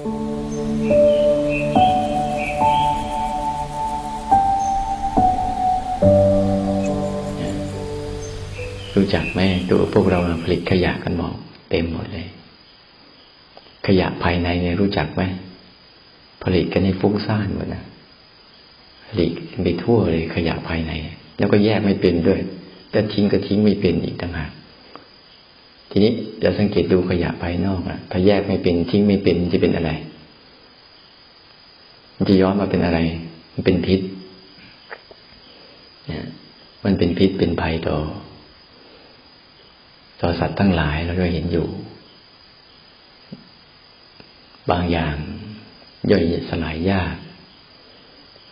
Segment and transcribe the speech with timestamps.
[0.00, 9.40] รู้จักไหม
[9.70, 11.32] ตัวพวกเราผลิตขยะกันหมด
[11.70, 12.26] เต็มหมดเลย
[13.86, 15.22] ขยะภายในเนี่ยรู้จักไหม
[16.44, 17.82] ผลิตกันในฟุ้งซ่านหมดนะ
[19.08, 19.30] ผลิต
[19.64, 20.92] ไปทั่วเลยขยะภายใน
[21.38, 22.40] แล้วก็แยกไม่เป็นด้วย
[22.90, 24.50] แต่ทิ้งก็ทิ้งไม่เป็นอีกต่างหาก
[25.90, 26.12] ทีนี้
[26.42, 29.90] เราสังเกตดูขยะภายนอกอะถ้าแยกไม่เป็นทิ้งไม่เป็นจะเป็นอะไร
[32.16, 32.98] มันจะย้อนมาเป็นอะไร
[33.52, 34.00] มันเป็นพิษ
[36.06, 36.26] เนี่ย
[36.84, 37.98] มันเป็นพิษเป็นภัยต่อ
[40.20, 41.66] ต่อสัตว์ทั้งหลายเราก็เห็นอยู่
[44.70, 45.16] บางอย่าง
[46.10, 47.16] ย่อยสลายยาก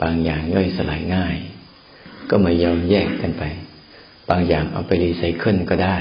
[0.02, 1.36] บางอย่างย่อยสลายง่าย
[2.30, 3.44] ก็ไม่ยอมแยกกันไป
[4.30, 5.96] บางอย่างเอาไปรีไซเคิลก็ได้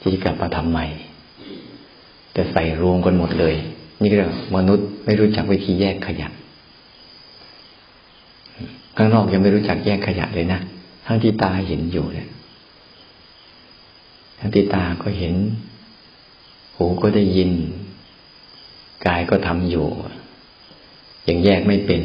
[0.00, 0.86] ที่จะกลับมาทำใหม่
[2.32, 3.54] แต่ใส่รวมกันหมดเลย
[4.00, 4.16] นี่ก็
[4.56, 6.28] มนุษย์ไม่รู้จักวิธีแยกขยะ
[8.96, 10.60] ข้างนอกยังไม่รู้จักแยกขยะเลยนะ
[11.06, 12.28] ทั้งที่ตาเห็นอยู่เนี่ย
[14.38, 15.34] ทั้งที่ตาก็เห็น
[16.76, 17.50] หูก็ได้ยิน
[19.06, 19.86] กายก็ทำอยู่
[21.28, 22.02] ยังแยกไม่เป็น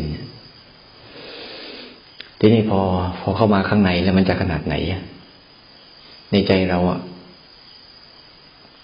[2.40, 2.80] ทีนี้พอ
[3.20, 4.76] พอเข้ามาข้างในแล้วมันจะขนาดไหน
[6.32, 7.00] ในใจเราอะ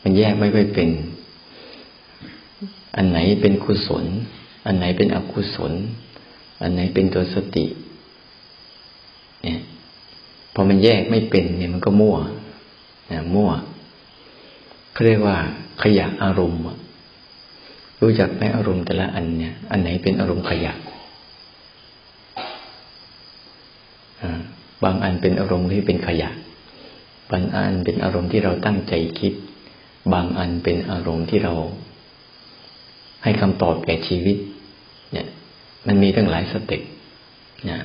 [0.02, 0.90] มันแยกไม่ค่อยเป็น
[2.96, 4.06] อันไหนเป็นกุศล
[4.66, 5.74] อันไหนเป็นอกุศล
[6.62, 7.66] อันไหนเป็นตัวสติ
[9.44, 9.60] เนี่ย
[10.54, 12.18] พอมันแยกไม่เป็นเนี่ยมันก็มั่ว
[13.12, 13.52] นะมั่ว
[14.92, 15.38] เขาเรียกว่า
[15.84, 16.62] ขยะอารมณ์
[18.02, 20.74] รู้จักไหมอารมณ์แต่ละอันเนี่ย อันไหนเป็นอารมณ์ขยะ
[24.84, 26.30] บางอันเป็นอารมณ์ที่เป็นขยะ
[27.32, 29.34] บางอันเป็นอารมณ์ที่เราตั้งใจคิด
[30.14, 31.54] บางอันเป็นอารมณ์ที่เรา
[33.24, 34.38] ให้คำตอบแก่ชีวิต
[35.14, 35.28] เนี่ย
[35.88, 36.82] มันมีตั้งหลายสเต็ป
[37.70, 37.80] นะ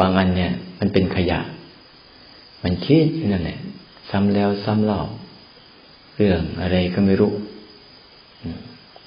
[0.00, 1.40] บางอันเนี่ย มันเป็นขยะ
[2.64, 3.58] มันคิดอยู่นั่นแหละ
[4.10, 5.02] ซ้ำแล้วซ้ำเล่า
[6.16, 7.32] เรื่องอะไรก็ไม่รู้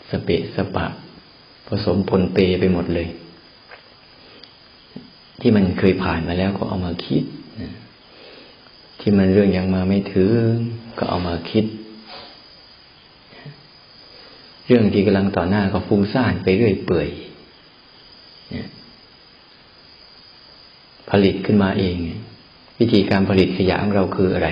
[0.10, 0.86] สเปะสปะ
[1.68, 3.08] ผสมปนเปไปหมดเลย
[5.40, 7.24] ที่มันเคยผ่านมาแล้วก็เอามาคิด
[9.06, 10.48] ที่มันเรื่องยังมาไม่ถึง
[10.98, 11.66] ก็เอามาคิด
[14.68, 17.10] เรื่องที่กำลังต่อหน้าก็ฟุ้งซ่านไปเรื่อยเปื่อย
[21.10, 21.96] ผลิตขึ้นมาเอง
[22.80, 24.50] วิธีการผลิตขยะของเราคืออะไร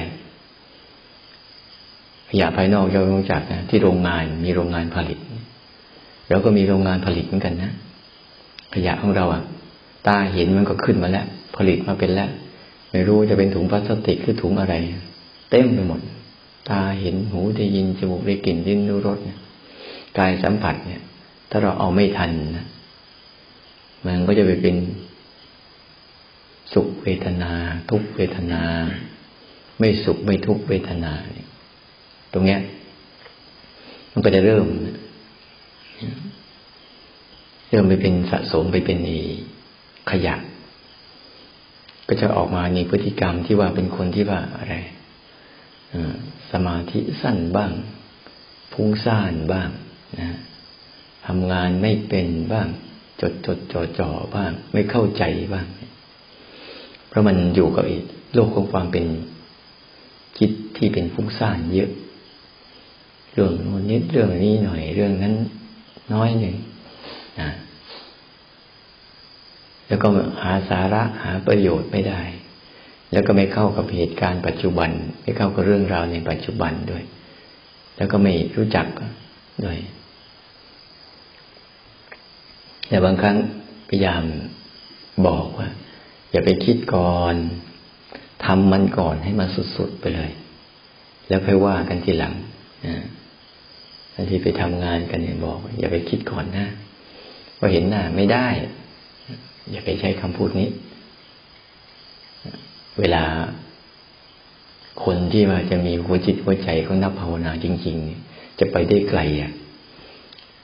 [2.30, 5.18] ขยะภายนอกเรารู้จักนะที่โรงงานมีโรงงานผลิต
[6.30, 7.72] เราก็มีโรงงานผลิตเหมือนกันนะ
[8.74, 9.44] ขยะของเราอะ
[10.08, 11.26] ตาเห็นมันก็ขึ้นมาแล้ว
[11.58, 12.30] ผลิตมาเป็นแล้ว
[12.92, 14.76] ไม่รู้จะเป็นถุงพลาสติกหรือถุงอะไร
[15.52, 16.02] เต็มไปหมด
[16.70, 19.18] ตาเห็นหูได้ยินจมูกได้กลิ่นลิ้นรู้รส
[20.18, 21.02] กายสัมผัสเนี่ย
[21.50, 22.66] ถ้าเราเอาไม่ทันนะ
[24.06, 24.76] มันก็จะไปเป็น
[26.74, 27.52] สุขเวทนา
[27.90, 28.62] ทุกเวทนา
[29.80, 31.12] ไม่สุขไม่ทุกเวทนา
[32.34, 32.62] ตรงเนี้ย
[34.12, 34.66] มันก็จะเริ่ม
[37.70, 38.98] เริ่มไปเป็นสะสมไปเป็น
[40.12, 40.36] ขยะ
[42.08, 44.76] ก็จะออกมาในพฤติกรรมที่ว่าเป็นคนที่ว่าอะไร
[46.52, 47.72] สมาธิสั้นบ้าง
[48.74, 49.70] พุ่งซ่านบ้าง
[50.20, 50.30] นะ
[51.28, 52.68] ทำงานไม่เป็นบ้าง
[53.22, 55.24] จดจดจ่อจ่อบ้าง ไม่เข้าใจ
[55.54, 55.66] บ้าง
[57.08, 57.86] เพราะมันอยู่กับ
[58.34, 59.06] โลกของความเป็น
[60.38, 61.92] คิดที่เป็นฟุ้งซ่านเยอะ
[63.32, 65.36] เรื่องโน้นนิดเรื่องนี้หน่อยเรื่องนั้น
[66.14, 66.56] น้อยหนึ่ง
[67.40, 67.50] นะ
[69.92, 70.10] แล้วก็
[70.44, 72.22] หาสาระหาประโยชน์ไม่ได้
[73.12, 74.90] แล้วก็ไม่เข้ากับเหตุการณ์ปัจจุบัน
[75.22, 77.04] ไม่เข้ากับเรื่องราวในปัจจุบันด้วย
[77.98, 78.88] แล้วก็ไม่รู้จัก
[79.66, 79.78] ด้วย
[82.88, 83.38] แต่บางครั้ง
[83.90, 84.24] พยายาม
[85.28, 85.70] บอกว่า
[86.32, 87.36] อย่าไปคิดก่อน
[88.46, 89.48] ทำมันก่อนให้มัน
[89.78, 90.32] สุดๆไปเลย
[91.28, 92.34] แล้วค่อยว่ากันทีหลัง
[92.86, 92.96] นะ
[94.30, 96.68] ที่ไปทำงานกันเนี่ยบอก อย่าไปคิดก่อนนะ
[97.60, 98.48] ว่าเห็นหน้าไม่ได้
[99.70, 100.70] อย่าไปใช้คำพูดนี้
[103.00, 103.24] เวลา
[105.04, 107.98] คนที่ว่าจะมีหัวจิตหัวใจเขานับภาวนาจริง
[108.28, 109.52] ๆ จะไปได้ไกลอะ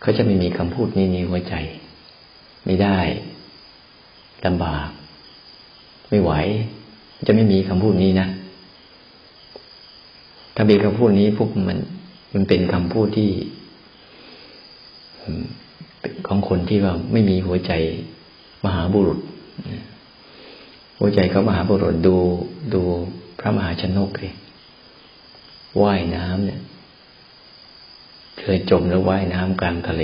[0.02, 1.56] เขาจะไม่มีคำพูดนี้ในหัวใจ
[2.66, 2.98] ไม่ได้
[4.46, 4.90] ลำบาก
[6.10, 6.32] ไม่ไหว
[7.28, 8.28] จะไม่มีคำพูดนี้นะ
[10.56, 11.78] ถ้ามีคำพูดนี้พวกมัน
[12.34, 13.30] มันเป็นคำพูดที่
[16.28, 17.72] ของคนที่ว่าไม่มีหัวใจ
[18.68, 19.20] มหาบุรุษ
[20.98, 22.16] หัวใจเขามหาบุรุษดู
[22.74, 22.82] ดู
[23.40, 24.34] พระมหาชนกเลย
[25.82, 26.62] ว่ายน้ำเนี่ย
[28.40, 30.04] เคยจมแล้วว่ายน้ำกลางทะเล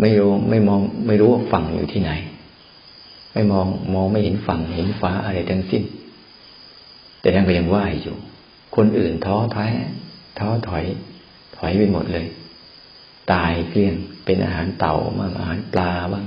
[0.00, 2.12] ไม่รู้ไม่มอง ไม่รู้ว่าฝั่งอยู่ที่ไหน
[3.32, 5.82] ไม่มองมองไม่เห็นฝั่งเห็นฟ้าอะไรทั้งสิ้น
[7.20, 8.16] แต่ท่านก็ยังว่ายอยู่
[8.76, 9.68] คนอื่นท้อแท้
[10.38, 10.84] ท้อถอย
[11.56, 12.26] ถอยไปหมดเลย
[13.32, 16.24] ตายเกลี้ยง เป็นอาหารเต่าบ้างอาหารปลาบ้าง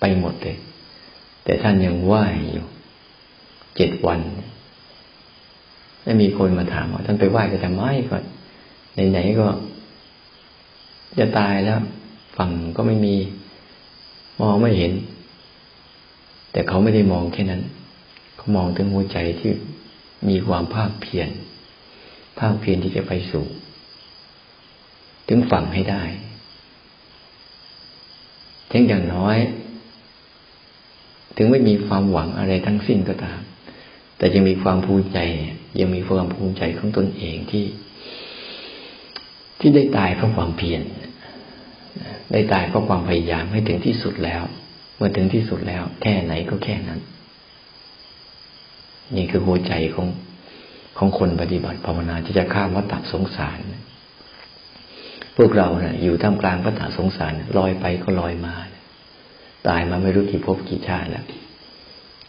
[0.00, 0.56] ไปหมดเลย
[1.44, 2.66] แต่ท่านยังว่ายอยู่
[3.76, 4.20] เจ็ดวัน
[6.02, 8.22] แล้วมีคนมาถามว่าท่านไปไหว้ก็ทำไมก่อน
[9.10, 9.46] ไหนๆก็
[11.18, 11.78] จะตายแล้ว
[12.36, 13.16] ฝั่งก็ไม่มี
[14.40, 14.92] มองไม่เห็น
[16.52, 17.62] แต่เขาไม่ได้มองแค่นั้น
[18.36, 19.50] เขามองถึงหัวใจที่
[20.28, 21.28] มีความภาคเพียร
[22.38, 23.44] ภาคเพียรที่จะไปสู่
[25.28, 26.02] ถึงฝั่งให้ได้
[28.70, 29.36] ถึงอย่างน้อย
[31.36, 33.40] ถึงไม่มีความหวังอะไรทั้งสิ้นก็ตาม
[34.16, 35.18] แต่ยังมีความภูมิใจ
[35.80, 37.66] ยังมีความภูมิใจของตนเองที่
[39.60, 40.82] ที่ได้ตายเพราะความเพียร
[42.32, 44.42] ได้ตายเพราะความพยายามให้ถึงที่สุดแล้ว
[44.96, 47.00] เมื่อถึงที่สุดแล้ว แค่ไหนก็แค่นั้น
[49.16, 50.08] นี่คือหัวใจของ
[50.98, 53.58] ของคนปฏิบัติภาวนาที่จะข้ามวัฏสงสาร
[55.44, 58.54] วกเราเนะ่ยอยู่ท่ามกลางวัฏสงสารลอยไปก็ลอยมา
[59.68, 61.24] ตายมาไม่รู้กี่ภพกี่ชาติแล้ว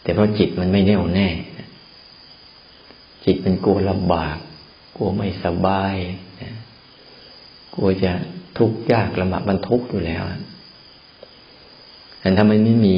[0.02, 1.28] แต่เพราะจิตมันไม่แน่วแน่
[3.24, 4.36] จิตมันกลัวลำบาก
[4.96, 5.94] กลัวไม่สบาย
[7.74, 8.12] กลัวจะ
[8.58, 10.22] ทุกข์ยากลำบากมันทุกข์อยู่แล้ว
[12.20, 12.96] แต่ถ้ามันไม่มี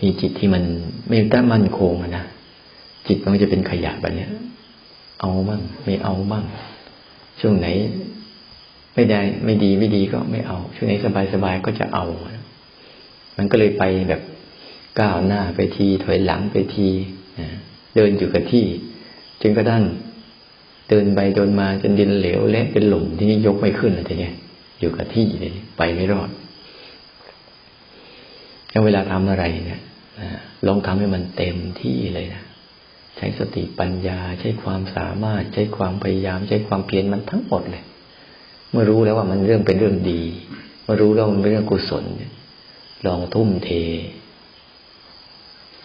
[0.00, 0.62] มีจิตที่มัน
[1.08, 2.24] ไม่ตั้งมั่นคงนะ
[3.06, 4.26] จิตมันจะเป็นขยะแบบนี้
[5.20, 6.44] เอาบ้างไม่เอาบ้าง
[7.40, 7.66] ช่วงไหน
[8.96, 12.04] ไม่ได้ ไม่ดีไม่ดีก็ไม่เอา ช่วงไหนสบายสบายก็จะเอา
[13.36, 14.22] มันก็เลยไปแบบ
[15.00, 16.88] ก้าวหน้าไปทีถอยหลังไปที
[17.96, 18.64] เดินอยู่กับที่
[19.40, 19.84] จนกระทั่ง
[20.88, 24.30] เดินไปเดินมาจนดินเหลวและเป็นหลุมที่นี่ยกไม่ขึ้นเลยทีนี้
[24.80, 26.30] อยู่กับที่เลยไปไม่รอด
[28.70, 29.80] แล้วเวลาทำอะไรเนี่ย
[30.66, 32.42] ลองทำให้มันเต็มที่เลยนะ
[33.16, 37.84] ใช้สติปัญญา ใช้ความสามารถ ใช้ความพยายาม ใช้ความเพียรมันทั้งหมดเลย
[38.76, 40.20] มื่อรู้แล้วว่ามันเรื่องเป็นเรื่องดี
[40.82, 42.04] เมื่อรู้แล้วมันเป็นเรื่องกุศล
[43.06, 43.70] ลองทุ่มเท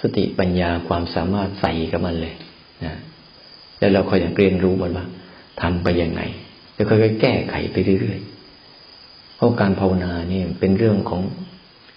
[0.02, 2.36] สติปัญญาความสามารถใส่กับมันเลย
[2.86, 2.96] นะ
[3.80, 5.06] แล้วเราคอยอยากเรียนรู้มันว่า
[5.62, 6.22] ทำไปยังไง
[6.74, 11.22] แล้วค่อยๆแก้ไขไปเรื่อยๆเพราะการภาวนาเนี่ยเป็นเรื่องของ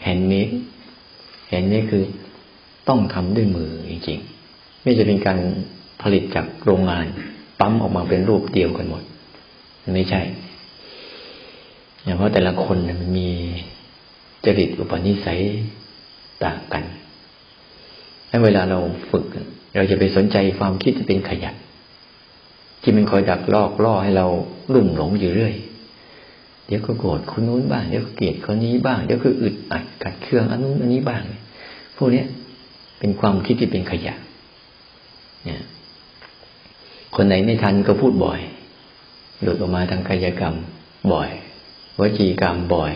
[0.03, 0.49] handmade
[1.49, 2.05] handmade คือ
[2.89, 5.39] ต้องทำด้วยมือจริงๆ ไม่จะเป็นการ
[6.03, 7.05] ผลิตจากโรงงาน
[7.61, 9.03] ปั๊มออกมาเป็นรูปเดียวกันหมด
[9.95, 10.21] ไม่ใช่
[12.17, 13.29] เพราะแต่ละคนมันมี
[14.45, 15.41] จริตอุปนิสัย
[16.45, 16.85] ต่างกัน
[18.29, 18.79] ให้เวลาเรา
[19.11, 19.25] ฝึก
[19.77, 21.57] เราจะไปสนใจความคิดที่เป็นขยัน
[22.83, 24.27] ที่มันคอยดักลอกล่อให้เรา
[24.75, 25.55] ลุ่มหลงอยู่เรื่อย
[26.67, 31.23] เดี๋ยวก็โกรธคนนู้นบ้าง เดี๋ยวก็เกลียดคนนี้บ้าง เดี๋ยวก็อึดอัดกัดเครื่องอันนู้นอันนี้บ้าง
[31.97, 32.25] พวกนี้
[32.99, 34.15] เป็นความคิดที่เป็นขยะ
[35.45, 35.63] เนี่ย
[37.17, 38.41] คนไหนไม่ทันก็พูดบ่อย
[39.43, 40.55] หลุดออกมาทางกายกรรม
[41.13, 41.29] บ่อย
[42.01, 42.93] วจีกรรมบ่อย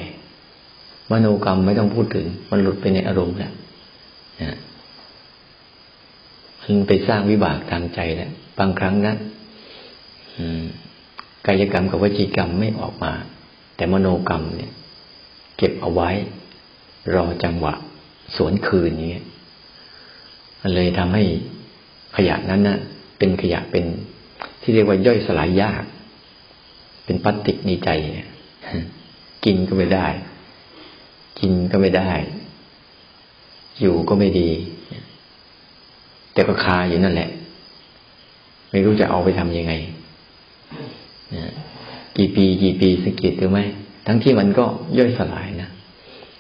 [1.11, 3.53] มโนกรรมไม่ต้องพูดถึง มันหลุดไปในอารมณ์แล้ว
[6.63, 9.15] มันไปสร้างวิบากทางใจแล้วบางครั้งนะ
[11.47, 13.13] กายกรรมกับวจีกรรมไม่ออกมา
[13.77, 14.73] แต่มโนกรรมเนี่ย
[15.57, 16.11] เก็บเอาไว้
[17.15, 17.75] รอจังหวะ
[18.37, 19.23] สวนคืนนี้
[20.61, 21.25] มันเลยทำให้
[22.17, 22.79] ขยะนั้นนะ่ะ
[23.19, 23.85] เป็นขยะเป็น
[24.61, 25.85] ที่เรียกว่าย่อยสลายยาก
[27.05, 27.91] เป็นพลาสติกในใจ
[29.45, 30.07] กินก็ไม่ได้
[31.39, 32.11] กินก็ไม่ได้
[33.81, 34.51] อยู่ก็ไม่ดี
[36.33, 37.31] แต่ก็คาอยู่นั่นแหละ
[38.71, 39.73] ไม่รู้จะเอาไปทำยังไง
[42.17, 43.61] กี่ปีกี่ปีสังเกตดูไหม
[44.07, 44.65] ทั้งที่มันก็
[44.99, 45.71] ย่อยสลายนะ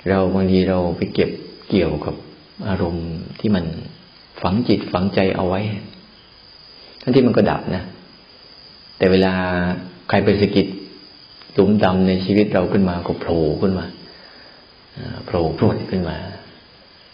[0.09, 1.31] เราบางทีเราไปเก็บ
[1.69, 2.15] เกี่ยวกับ
[2.69, 3.09] อารมณ์
[3.41, 3.65] ที่มัน
[4.43, 5.61] ฝังจิตฝังใจเอาไว้
[7.03, 7.83] ทั้งที่มันก็ดับนะ
[8.99, 9.33] แต่เวลา
[10.09, 10.67] ใครไปสกิด
[11.59, 13.87] หลุมดำในชีวิตเราขึ้นมาก็โผล่ขึ้นมา
[15.27, 16.17] โผล่พรวดขึ้นมา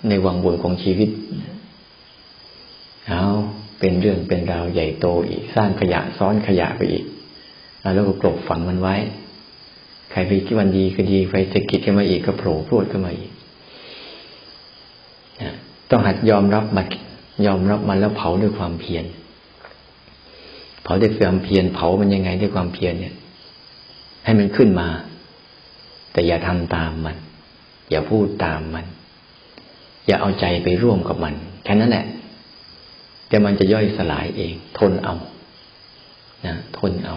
[0.08, 1.10] ในวังวนของชีวิต
[3.08, 3.24] เอา
[3.78, 7.04] เป็นเรื่องเป็นราวใหญ่โตอีก สร้างขยะซ้อนขยะไปอีก
[7.94, 8.96] แล้วก็กลบฝังมันไว้
[10.10, 13.30] ใครไปคิดวันดีก็ดีไปสะกิดขึ้นมาอีกก็โผล่พูดขึ้นมาอีก
[15.90, 16.86] ต้องหัดยอมรับมัน
[17.46, 19.04] ยอมรับมันแล้วเผาด้วยความเพียร
[20.82, 23.14] เผาด้วยความเพียรเผามันยังไงด้วยความเพียรเนี่ย
[24.24, 24.88] ให้มันขึ้นมา
[26.12, 27.16] แต่อย่าทำตามมัน
[27.90, 28.86] อย่าพูดตามมัน
[30.06, 32.06] อย่าเอาใจไปร่วมกับมัน แค่นั้นแหละ
[33.28, 35.14] แต่มันจะย่อยสลายเอง ทนเอา
[36.46, 37.16] นะทนเอา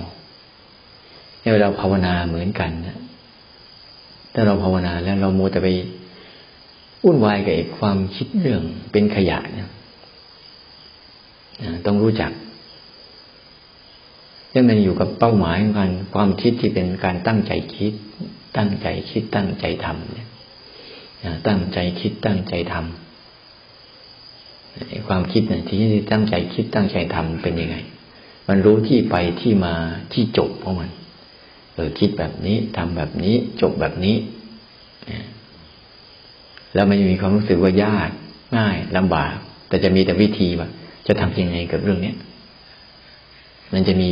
[1.39, 2.97] เนี่ยเราภาวนาเหมือนกันนะ
[4.33, 5.69] ถ้าเราภาวนาแล้วเราโมแต่ไป
[7.03, 8.61] วุ่นวายกับไอ้ความคิดเรื่อง
[8.91, 9.69] เป็นขยะเนี่ย
[11.85, 12.31] ต้องรู้จัก
[14.57, 17.93] ยังมันอยู่กับเป้าหมายของการความคิดที่เป็นการตั้งใจคิด
[18.57, 20.27] ตั้งใจคิดตั้งใจทำเนี่ย
[21.47, 25.77] ตั้งใจคิดตั้งใจทำความคิดเนี่ยที่
[26.11, 27.77] ตั้งใจคิดตั้งใจทำเป็นยังไง
[28.47, 29.75] มันรู้ที่ไปที่มา
[30.13, 30.89] ที่จบของมัน
[31.73, 34.15] เออคิดแบบนี้ทำแบบนี้จบแบบนี้
[36.73, 38.09] แล้วมันมีความรู้สึกว่ายาก
[38.57, 39.35] ง่ายลำบาก
[39.67, 40.69] แต่จะมีแต่วิธีว่า
[41.07, 42.15] จะทำยังไงกับเรื่องเนี้ย
[43.73, 44.11] มันจะมี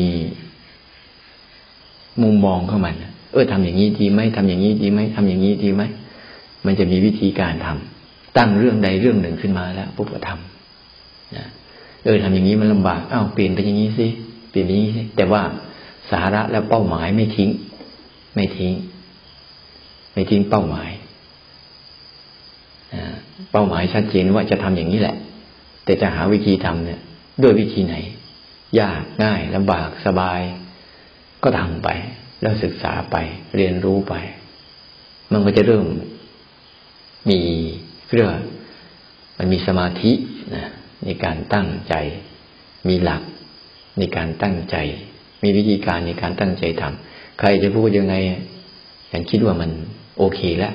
[2.22, 2.92] มุมมองเข้ามา
[3.32, 5.84] เออทำอย่างนี้ดีไหมทำอย่างนี้ดีไหมทำอย่างนี้ดีไหม
[6.66, 11.46] มันจะมีวิธีการทำตั้งเรื่องใดเรื่องหนึ่งขึ้นมาแล้วปุ๊บก็ทำนะ
[12.06, 14.08] เออทำอย่างนี้มันลำบากอ้าวเปลี่ยนไปอย่างนี้สิ
[14.50, 15.42] เปลี่ยนอย่างนี้สิแต่ว่า
[16.12, 17.50] สาระและเป้าหมายไม่ทิ้ง
[18.36, 18.74] ไม่ทิ้ง
[20.14, 20.90] ไม่ทิ้งเป้าหมาย
[23.52, 25.16] เป้าหมายชัดเจนว่าจะทำอย่างนี้แหละ
[25.86, 27.00] แต่จะหาวิธีทำเนี่ย
[27.42, 27.96] ด้วยวิธีไหน
[28.79, 30.41] ยากง่ายลำบากสบาย
[31.43, 31.89] ก็ทำไป
[32.41, 33.15] แล้วศึกษาไป
[33.55, 34.13] เรียนรู้ไป
[35.31, 35.86] มันก็จะเริ่ม
[37.29, 37.39] มี
[38.12, 38.29] เรื่อง
[39.38, 40.12] มันมีสมาธิ
[40.55, 40.65] นะ
[41.05, 41.93] ในการตั้งใจ
[42.88, 43.22] มีหลัก
[43.98, 44.75] ในการตั้งใจ
[45.43, 48.15] มีวิธีการในการตั้งใจทำใครจะพูดยังไง
[49.12, 49.72] ฉันคิดว่ามัน
[50.17, 50.74] โอเคแล้ว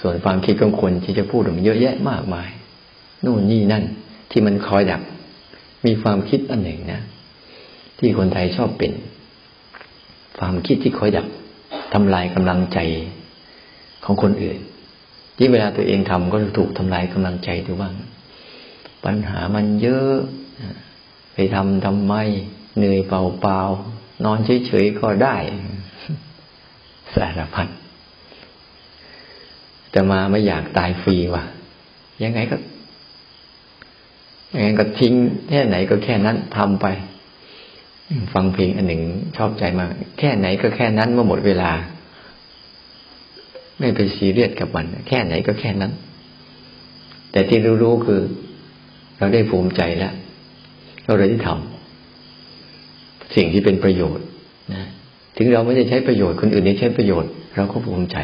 [0.00, 2.48] ส่วนความคิดของคนที่จะพูดมันเยอะแยะมากมาย
[3.24, 3.84] นู่นนี่นั่น
[4.30, 5.02] ที่มันคอยดัก
[5.86, 7.02] มีความคิดอันหนึ่งนะ
[7.98, 8.92] ที่คนไทยชอบเป็น
[10.38, 11.26] ความคิดที่คอยดัก
[11.92, 12.78] ทำลายกำลังใจ
[14.04, 14.58] ของคนอื่น
[15.36, 17.94] ที่เวลาตัวเองทำก็ถูกทำลายกำลังใจตัวบ้าง
[19.04, 20.14] ปัญหามันเยอะ
[21.34, 22.14] ไปทำทำไม
[22.76, 25.36] เหนื่อยเปล่าๆ นอนเฉยๆ ก็ได้
[27.14, 27.68] สารพัด
[29.94, 31.44] จะมาไม่อยากตายฟรีว่ะ
[32.22, 32.56] ยังไงก็
[34.52, 35.14] ยังไงก็ทิ้ง
[35.48, 36.86] แค่ไหนก็แค่นั้นทำไป
[38.34, 39.02] ฟังเพลงอันหนึ่ง
[39.36, 41.70] ชอบใจมาก แค่ไหนก็แค่นั้นเมื่อหมดเวลา
[43.78, 45.92] ไม่ไปซีเรียสกับมัน แค่ไหนก็แค่นั้น
[47.32, 48.20] แต่ที่รู้ๆคือ
[49.18, 50.14] เราได้ภูมิใจแล้ว
[51.06, 54.26] เราได้ทำสิ่งที่เป็นประโยชน์
[54.72, 54.82] นะ
[55.36, 58.18] ถึงเราไม่ได้ใช้ประโยชน์คนอื่นได้ใช้ประโยชน์ เราก็ภูมิใจ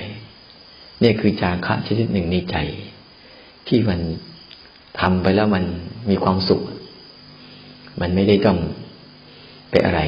[1.02, 2.56] นี่คือจาคะชนิดหนึ่งในใจ
[3.68, 4.00] ที่มัน
[5.00, 5.64] ทำไปแล้วมัน
[6.10, 6.62] มีความสุข
[8.00, 8.58] มันไม่ได้ต้อง
[9.70, 10.00] ไปอะไร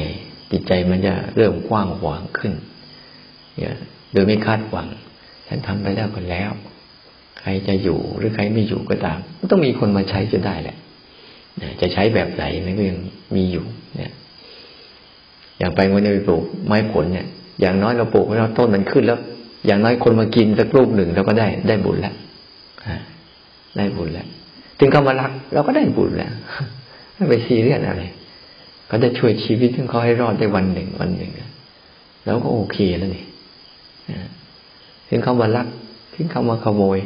[0.51, 2.53] จิตใจมันจะเริ่มกว้างขวางขึ้น
[4.13, 4.87] โดยไม่คาดหวัง
[5.47, 6.51] ฉันทำไปแล้วก็แล้ว
[7.39, 9.19] ใครจะอยู่หรือใครไม่อยู่ก็ตาม
[9.51, 10.77] ต้องมีคนมาใช้จะได้แหละ
[11.81, 12.97] จะใช้แบบไหนมันก็ยัง
[13.35, 14.11] มีอยู่ เนี่ย
[15.57, 17.27] อย่างไปวันนี้ไปปลูกไม้ผลเนี่ย
[17.61, 19.19] อย่างน้อยเราปลูกแล้วต้นมันขึ้นแล้ว
[19.65, 22.15] อย่างน้อยคนมากินสักลูกหนึ่งเราก็ได้ได้บุญแล้ว
[23.77, 24.27] ได้บุญแล้ว
[24.83, 26.33] ถึงเขามารัก เราก็ได้บุญแล้ว
[27.15, 28.03] ไม่ไปซีเรียสอะไร
[28.87, 31.31] เขาจะช่วยชีวิตของเขาให้รอดได้วันหนึ่งวันหนึ่ง
[32.23, 33.25] แล้วก็โอเคแล้วนี่
[35.09, 35.67] ถึงเขามารัก
[36.15, 36.99] ถึงเขามาขโมย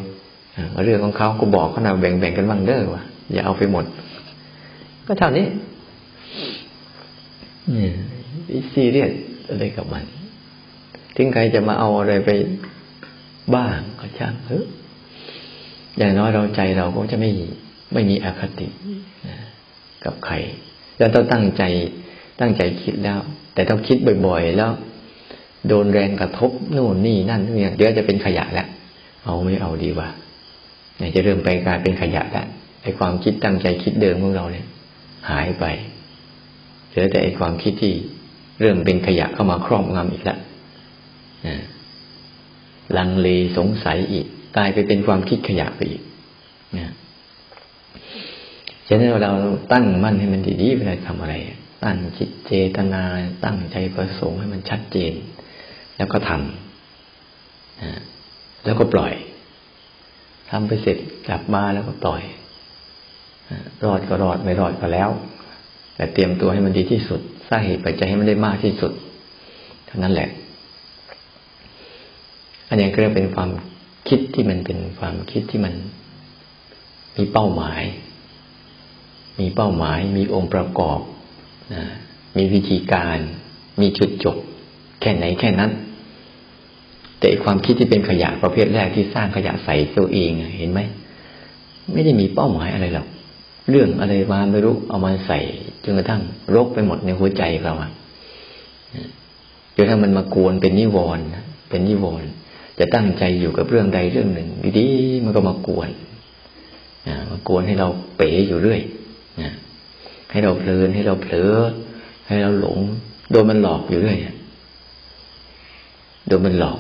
[0.84, 3.04] เรื่องของเขาก็บอกเขาหนาแบ่งแบ่งกันบ้างเด้อวะ
[3.34, 3.86] อย่าเอาไปหมด
[5.08, 5.46] ก็เท่านี้
[8.74, 9.12] ซีเรียส
[9.50, 10.04] อะไรกับมัน
[11.16, 12.30] ถึงใครจะมาเอาอะไรไป
[13.56, 14.66] บ้างก็ช่างเถอะ
[15.98, 17.32] อย่างน้อยเราใจเราก็จะไม่
[17.96, 18.68] ไม่มีอคติ
[19.28, 19.38] นะ
[20.06, 20.36] กับใคร
[20.98, 21.64] แล้วต้องตั้งใจ
[22.40, 23.20] ตั้งใจคิดแล้ว
[23.54, 23.98] แต่ต้องคิด
[24.28, 24.72] บ่อยๆ แล้ว
[25.68, 28.68] โดนแรงกระทบนู่นนี่นั่นเนี่ยเดี๋ยวจะเป็นขยะแล้ว
[29.24, 30.10] เอาไม่เอาดีว่า
[30.98, 32.48] เนี่ยจะเริ่มไปกลายเป็นขยะแล้ว
[32.82, 34.66] ไอ้ความคิดตั้งใจคิดเดิมของเราเนี่ย
[35.30, 35.66] หายไป
[36.90, 37.94] เหลือแต่ไอ้ความคิดที่
[38.62, 40.40] เริ่มเป็นขยะเข้ามาครอบงำอีกแล้ว
[42.98, 44.26] ลังเลสงสัยอีก
[44.58, 46.02] กลายไปเป็นความคิดขยะไปอีก
[46.78, 46.94] นะ
[48.88, 49.32] ฉะนั้นเรา
[49.72, 51.36] ตั้งมั่นให้มันดีๆเวลาทำอะไร
[51.86, 53.04] ตั้งจิตเจตนา
[53.46, 55.14] ตั้งใจประสงค์ให้มันชัดเจน
[55.98, 59.14] แล้วก็ทำแล้วก็ปล่อย
[60.50, 60.98] ทำไปเสร็จ
[61.28, 62.22] กลับมาแล้วก็ปล่อย
[63.86, 65.10] รอดก็รอดไม่รอดก็แล้ว
[65.96, 68.92] แต่เตรียมตัวให้มันดีที่สุดสร้างเหตุปัจจัยให้มันได้มากที่สุด
[69.86, 70.30] เท่านั้นแหละ
[72.70, 73.50] อันนี้ก็เรียกเป็นความ
[74.08, 75.74] คิดที่มันเป็นความคิดที่มัน
[77.18, 77.84] มีเป้าหมาย
[79.40, 81.00] มีเป้าหมาย มีองค์ประกอบ
[81.74, 81.84] นะ
[82.38, 83.18] มีวิธีการ
[83.82, 84.38] มีจุดจบ
[85.02, 85.72] แค่ไหนแค่นั้น
[87.20, 90.80] แต่ความคิดที่เป็นขยะประเภทแรกที่สร้างขยะใส่ตัวเองเห็นไหม
[91.94, 93.08] ไม่ได้มีเป้าหมายอะไรหรอก
[93.70, 95.40] เรื่องอะไรมาไม่รู้เอามาใส่
[95.84, 96.22] จนกระทั่ง
[96.56, 97.92] รกไปหมดในหัวใจเราอะ
[99.76, 101.26] จนถ้ามันมากวนเป็นนิวรณ์
[101.70, 102.30] เป็นนิวรณ์
[102.80, 105.90] จะตั้งใจอยู่กับเรื่องใดเรื่องหนึ่งดีๆมันก็มากวน
[107.08, 108.82] มากวนให้เราเป๋อยู่เรื่อย
[110.32, 111.54] ให้เราเพลินให้เราเผลอ
[112.28, 112.80] ให้เราหลง
[113.32, 114.18] โดนมันหลอกอยู่เรื่อย
[116.28, 116.80] โดนมันหลอก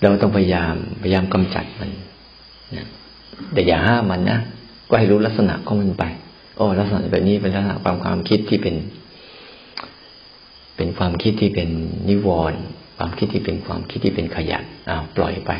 [0.00, 1.90] เราต้องพยายามพยายามกำจัดมัน
[2.76, 2.86] นะ
[3.52, 4.38] แต่อย่าห้ามมันนะ
[4.88, 6.04] ก็ให้รู้ลักษณะของมันไป
[6.56, 8.76] โอ้ลักษณะแบบนี้เป็นลักษณะความความคิดที่เป็น
[10.76, 11.68] เป็นความคิดที่เป็น
[12.08, 12.60] นิวรณ์
[12.98, 15.50] ความคิดที่เป็นความคิดที่เป็นขยันอ้าวปล่อยไป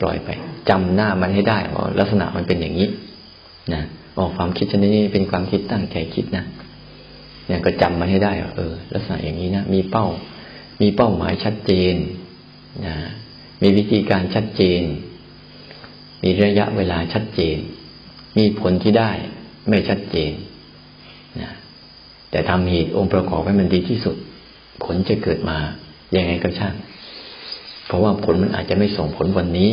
[0.00, 0.28] ปล่อยไป
[0.68, 2.88] จำหน้ามันให้ได้ว่าลักษณะมันเป็นอย่างนี้
[3.74, 3.82] นะ
[4.18, 6.44] ออกความคิดชนิดนี้เป็นความคิดตั้งใจคิดนะ
[7.46, 10.06] เนี่ยก็จำมันให้ได้ว่าเออ ลักษณะอย่างนี้นะมีเป้า
[10.80, 11.94] มีเป้าหมายชัดเจน
[12.86, 12.94] นะ
[13.62, 14.82] มีวิธีการชัดเจน
[16.22, 17.56] มีระยะเวลาชัดเจน
[18.38, 19.10] มีผลที่ได้
[19.68, 20.32] ไม่ชัดเจน
[21.40, 21.50] นะ
[22.30, 24.16] แต่ทำเหตุองค์ประกอบให้มันดีที่สุด
[24.84, 25.58] ผลจะเกิดมา
[26.16, 26.74] ยังไงก็ช่าง
[27.86, 29.70] เพราะว่าผลมันอาจจะไม่ส่งผลวันนี้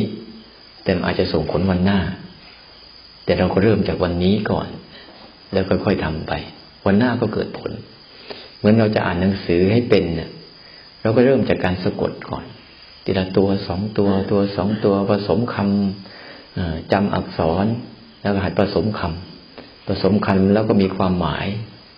[0.84, 2.00] แต่อาจจะส่งผลวันหน้า
[3.26, 4.68] แต่เราก็เริ่มจากวันนี้ก่อน
[5.54, 6.32] แล้วค่อยๆทำไป
[6.86, 7.72] วันหน้าก็เกิดผล
[8.58, 10.30] เหมือนเราจะอ่านหนังสือให้เป็นเนี่ย
[11.02, 12.46] เราก็เริ่มจากการสะกดก่อน
[13.04, 17.66] ทีละตัวสองตัวตัวสองตัวผสมคำจำอักษร
[18.22, 21.46] แล้วก็หัดผสมคำผสมคำแล้วก็มีความหมาย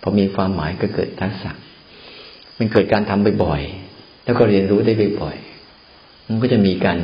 [0.02, 1.50] พอมีความหมายก็เกิดทักษะ
[2.58, 4.92] มันเกิดการทำบ่อยๆแล้วก็เรียนรู้ได้
[5.22, 5.36] บ่อย
[6.28, 6.98] มันก็จะมีการ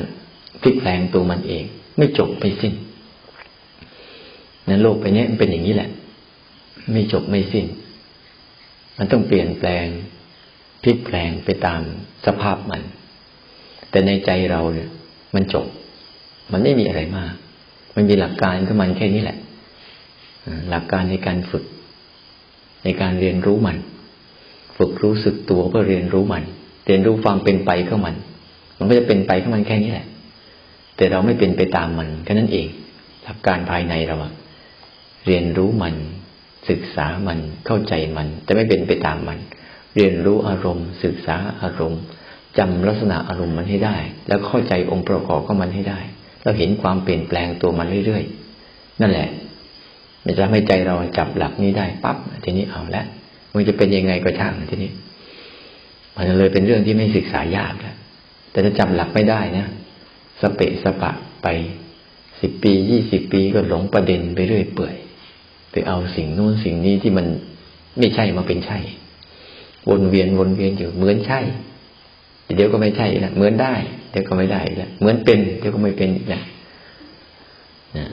[0.61, 1.65] พลิกแปลงตัวมันเอง
[1.97, 2.75] ไม่จบไม่สิ้น
[4.69, 5.91] นั้นโลกไปเนี้ยมันเป็นอย่างนี้แหละ
[6.93, 7.67] ไม่จบไม่สิ้น
[8.99, 9.87] มันต้องเปลี่ยนแปลง
[10.83, 11.81] พลิกแปลงไปตาม
[12.27, 12.83] สภาพมัน
[13.91, 14.89] แต่ในใจเราเนี่ย
[15.35, 15.67] มันจบ
[16.53, 17.33] มันไม่มีอะไรมาก
[17.95, 19.39] มันมีหลักการก็มันแค่นี้แหละ
[20.71, 21.65] หลักการในการฝึก
[22.85, 23.79] ในการเรียนรู้มัน
[24.77, 26.45] ฝึกรู้สึกตัวเพื่อเรียนรู้มัน
[26.87, 28.15] เรียนรู้ความเป็นไปของมัน
[28.79, 30.07] มันก็จะเป็นไปของมันแค่นี้แหละ
[30.97, 32.67] แต่เราไม่เป็นไปตามมันแค่นั้นเอง
[33.25, 34.17] หลักการภายในเรา
[35.27, 35.95] เรียนรู้มัน
[36.71, 39.39] ศึกษามันเข้าใจมัน แต่ไม่เป็นไปตามมัน
[39.97, 42.03] เรียนรู้อารมณ์ ศึกษาอารมณ์
[42.59, 43.97] จำลักษณะอารมณ์มันให้ได้
[44.29, 46.01] แล้วเข้าใจองค์ประกอบของมันให้ได้
[46.43, 49.29] แล้วเห็นความเปลี่ยนแปลงตัวมันเรื่อยๆ นั่นแหละ
[50.25, 53.05] มันจะให้ใจเราจับหลักนี้ได้ปั๊บทีนี้เอาละ
[53.55, 54.91] มันจะเป็นยังไงก็ช่างทีนี้
[56.15, 57.97] มันเลยเป็นเรื่องที่ไม่ศึกษายากแล้ว
[58.53, 59.67] แต่ถ้าจับหลักไม่ได้นะ
[60.41, 61.11] สเปะสปะ
[61.43, 61.49] ไป
[62.41, 64.97] สิบปียี่สิบปีก็หลงประเด็นไปเรื่อยเปื่อย
[65.73, 67.27] ไปเอาสิ่งนู้นสิ่งนี้ที่มัน
[67.99, 68.79] ไม่ใช่มาเป็นใช่
[69.91, 71.41] วนเวียนวนเวียนอยู่เหมือนใช่
[72.57, 73.75] เดี๋ยวก็ไม่ใช่แล้วเหมือนได้
[74.11, 76.45] เดี๋ยวก็ไม่ได้แล้วเหมือนเป็น เดี๋ยวก็ไม่เป็นอีกแล้ว
[77.99, 78.11] นะ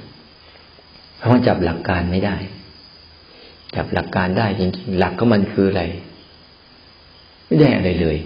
[1.17, 2.35] เพราะมันจับหลักการไม่ได้
[3.75, 5.83] จับหลักการได้จริงๆหลักก็มันคืออะไร
[7.47, 8.17] ไม่ได้อะไรเลย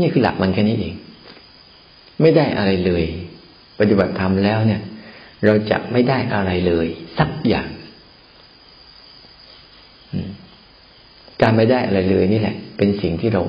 [0.00, 0.94] นี่คือหลักมันแค่นี้เอง
[2.20, 3.04] ไม่ได้อะไรเลย
[3.78, 4.80] ปฏิบัติธรรมแล้วเนี่ย
[5.44, 6.86] เราจะไม่ได้อะไรเลย
[7.18, 7.68] สักอย่าง
[11.42, 13.42] การไม่ได้อะไรเลยนี่แหละ เป็นสิ่งที่เรา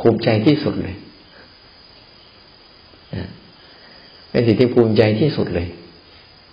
[0.00, 0.96] ภูมิใจที่สุดเลย
[4.30, 5.68] เป็นสิ่งที่ภูมิใจที่สุดเลย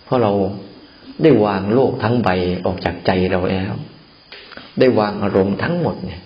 [0.04, 0.32] เพราะเรา
[1.24, 2.30] ได้วางโลกทั้งใบ
[2.66, 3.74] ออกจากใจเราแล้ว
[4.80, 6.22] ได้วางอารมณ์ทั้งหมดเนี่ย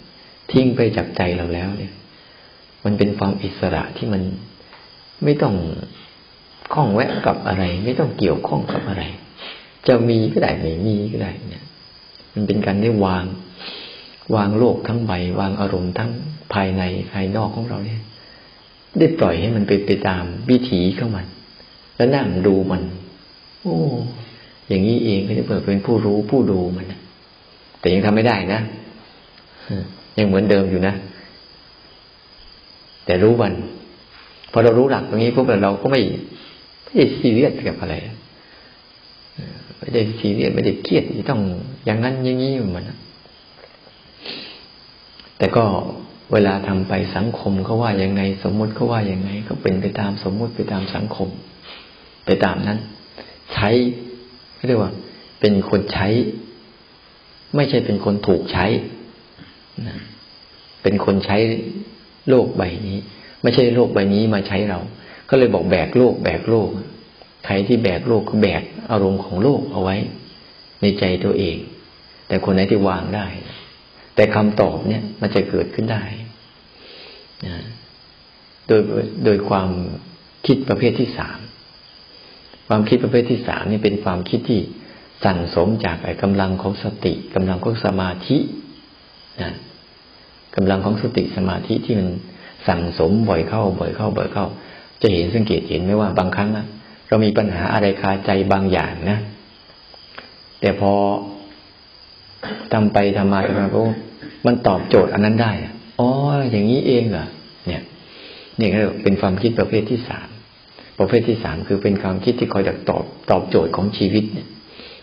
[0.52, 1.94] ทิ้งไปจากใจเราแล้วเนี่ย
[2.84, 4.22] มันเป็นความอิสระที่มัน
[5.24, 5.56] ไม่ต้อง
[6.74, 9.04] ข้องแวะกับอะไร ไม่ต้องเกี่ยวข้องกับอะไร
[9.88, 11.64] จะมีก็ได้ไม่มีก็ได้เนี่ย
[12.34, 13.26] มันเป็นการได้วาง
[14.36, 16.12] วางโลกทั้งใบ วางอารมณ์ทั้ง
[16.54, 18.02] ภายในภายนอกของเราเนี่ย
[19.00, 21.26] ได้ปล่อยให้มันเป็นไปตามวิถีของมัน
[21.96, 22.82] แล้วนั่งดูมัน
[23.62, 23.76] โอ้
[24.68, 26.86] อย่างนี้เองก็จะเปิดเป็นผู้รู้ผู้ดูมัน
[27.80, 28.60] แต่ยังทำไม่ได้นะ
[30.18, 30.94] ยังเหมือนเดิมอยู่นะ
[33.06, 33.54] แต่รู้มัน
[34.58, 36.02] พอเรารู้หลักตรงนี้พวกเราก็ไม่
[36.84, 37.96] ไม่ได้ซีเรียสกับอะไร
[39.80, 41.42] ไม่ได้ซีเรียสไม่ได้เครียดที่ต้อง
[41.86, 42.92] อย่างนั้นอย่างนี้เหมัน
[45.38, 45.64] แต่ก็
[46.32, 51.30] เวลาทำไปสังคมเขาว่ายังไง สมมุติเขาว่ายังไง ก็เป็นไปตามสมมุติไปตามสังคม
[52.26, 52.80] ไปตามนั้น
[53.54, 53.70] ใช้
[54.68, 54.92] เรียกว่า
[55.40, 56.08] เป็นคนใช้
[57.56, 58.66] ไม่ใช่เป็นคนถูกใช้
[59.88, 59.98] นะ
[60.84, 61.38] เป็นคนใช้
[62.30, 63.00] โลกใบนี้
[63.46, 64.80] ไม่ใช่โลกใบนี้มาใช้เรา
[65.30, 66.70] ก็เลยบอกแบกโลก แบกโลก
[67.46, 69.96] ใครที่แบกโลกก็แบกอารมณ์ของโลกเอาไว้
[70.82, 71.58] ในใจตัวเอง
[72.28, 73.28] แต่คนไหนที่วางได้
[74.16, 76.04] แต่คำตอบเนี่ยมันจะเกิดขึ้นได้
[77.46, 77.56] นะ
[78.68, 78.82] โดย
[79.26, 79.70] โดยความ
[80.46, 81.40] คิดประเภทที่สาม
[82.68, 84.60] ความคิดประเภทที่สามนี่เป็นความคิดที่
[85.26, 88.38] สั่งสมจากไอ้กำลังของสติกำลังของสมาธิ
[89.42, 89.52] นะ
[90.56, 92.10] กำลังของสติสมาธิที่มัน
[92.68, 94.46] สั่งสมบ่อยเข้า บ่อยเข้า บ่อยเข้า
[95.02, 96.66] จะเห็นสังเกตเห็นไหมว่าบางครั้งนะ
[97.08, 99.20] เรามีปัญหาอะไรคาใจบางอย่างนะ
[100.62, 100.92] แต่พอ
[102.74, 103.80] ทำไปทำมาทำมาก็
[104.46, 105.52] มันตอบโจทย์อันนั้นได้
[106.00, 106.10] อ๋อ
[106.52, 107.26] อย่างนี้เองเหรอ
[107.68, 107.84] เนี่ย
[108.60, 110.28] นี่ก็เป็นความคิดประเภทที่สาม
[111.00, 114.48] ประเภทที่สามคือเป็นความคิดที่คอยดักตอบตอบโจทย์ของชีวิตเนี่ย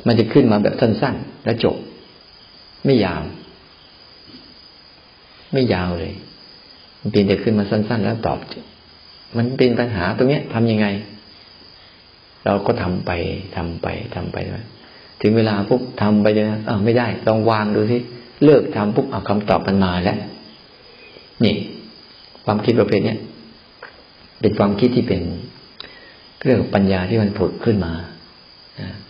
[0.07, 1.77] มันจะขึ้นมาแบบสั้นๆ และจบ
[2.85, 3.22] ไม่ยาว
[5.53, 6.12] ไม่ยาวเลย
[7.02, 8.38] มันเพียงแต่ขึ้นมาสั้น ๆ แล้วตอบ
[9.36, 10.86] มันเป็นปัญหาตรงเนี้ยทำยังไง
[12.44, 13.10] เราก็ทำไป
[13.56, 14.38] ทำไปทำไป
[15.20, 17.98] ถึงเวลาปุ๊บทำไปเลยนะอ้าวไม่ได้ ลองวางดูสิ
[18.44, 20.18] เลิกทำปุ๊บเอาคำตอบมันมาแล้ว
[21.44, 21.54] นี่
[22.44, 23.16] ความคิดประเภทนี้
[24.40, 25.20] เป็นความคิดที่เป็น
[26.42, 27.92] เรื่องปัญญาที่มันผุดขึ้นมา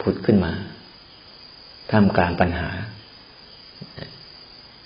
[0.02, 0.52] ผุดขึ้นมา
[1.90, 2.68] ท่ามกลางปัญหา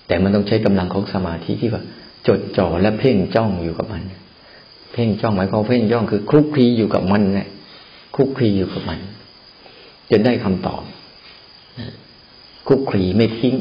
[0.06, 1.82] แต่มันต้องใช้กำลังของสมาธิที่ว่า
[2.28, 4.02] จดจ่อและเพ่งจ้องอยู่กับมัน
[4.92, 7.48] เพ่งจ้องหมายความเพ่งจ้องคือคลุกคลีอยู่กับมันเนี่ย
[8.14, 8.98] คลุกคลีอยู่กับมัน
[10.10, 10.82] จนได้คำตอบ
[12.68, 13.54] คุกคลีไม่ทิ้ง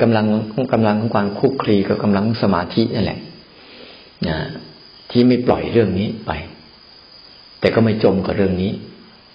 [0.00, 0.26] กำลัง
[0.72, 3.18] กำลังของการคุกคลีกับกำลังสมาธินั่นแหละ
[4.28, 4.36] นะ
[5.10, 6.30] ที่ไม่ปล่อยเรื่องนี้ไป
[7.60, 8.70] แต่ก็ไม่จมกับเรื่องนี้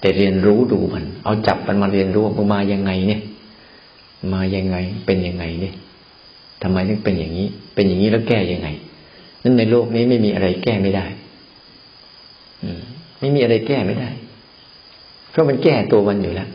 [0.02, 3.22] แต่เรียนรู้ดูมัน เอาจับมันมาเรียนรู้ว่ามายังไงเนี่ย
[4.34, 5.76] มายังไงเป็นยังไงเนี่ย
[6.62, 8.68] ทำไมถึงเป็นอย่างนี้ เป็นอย่างนี้แล้วแก้ยังไง
[9.44, 11.06] นั่นในโลกนี้ไม่มีอะไรแก้ไม่ได้
[12.64, 12.82] อืม
[13.20, 14.10] ไม่มีอะไรแก้ไม่ได้
[15.32, 16.50] เพราะมันแก้ตัวมันอยู่แล้ว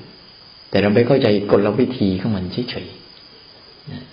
[0.70, 2.86] แต่เราไม่เข้าใจกลวิธีของมันเฉย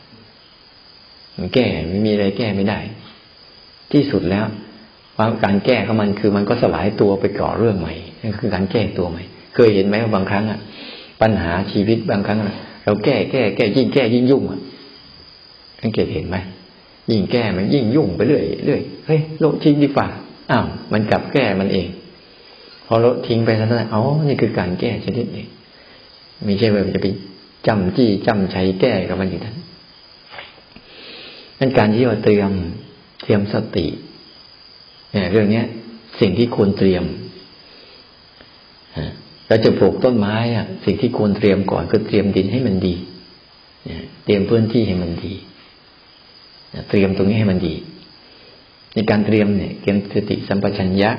[0.01, 2.79] ๆมันแก้ไม่มีอะไรแก้ไม่ได้
[3.91, 4.45] ที่สุดแล้ว
[5.17, 9.23] ว่าการแก้ของมันคือมันก็สลายตัวไปก่อเรื่องใหม่นั่นคือการแก้ตัวใหม่
[9.55, 10.59] เคยเห็นไหมว่าบางครั้งอะ
[11.21, 12.39] ปัญหาชีวิตบางครั้ง
[12.85, 14.59] เราแก้แก้แก้ยิ่งแก้ยิ่งยุ่งอะ
[15.83, 16.37] สังเกตเห็นไหม
[17.11, 20.07] ยิ่งแก้มันยิ่งยุ่งไปเรื่อยเรื่อยเฮ้ยโลทิ้งดีกว่า
[20.51, 21.87] อ้าวมันกลับแก้มันเอง
[22.87, 25.45] พอโลดทิ้งไปแล้วนะอ๋อนี่คือการแก้ชนิดนี้
[26.45, 27.07] ไม่ใช่ว่าจะไป
[27.67, 29.55] จำจี้จำใช้แก้กับมันอย่างนั้น
[31.59, 32.51] นั่นการที่เราเตรียม
[33.23, 33.85] เตรียมสติ
[35.11, 35.65] เนี่ยเรื่องเนี้ย
[36.19, 37.03] สิ่งที่ควรเตรียม
[39.47, 42.95] เราจะปลูกต้นไม้อะสิ่งที่ควรเตรียมก่อนคือเตรียมดินให้มันดี
[44.25, 45.33] เตรียมพื้นที่ให้มันดี
[46.89, 47.75] เตรียมตรงนี้ให้มันดี
[48.93, 51.11] ในการเตรียมเนี่ยเตรียมสติสัมปชัญญะ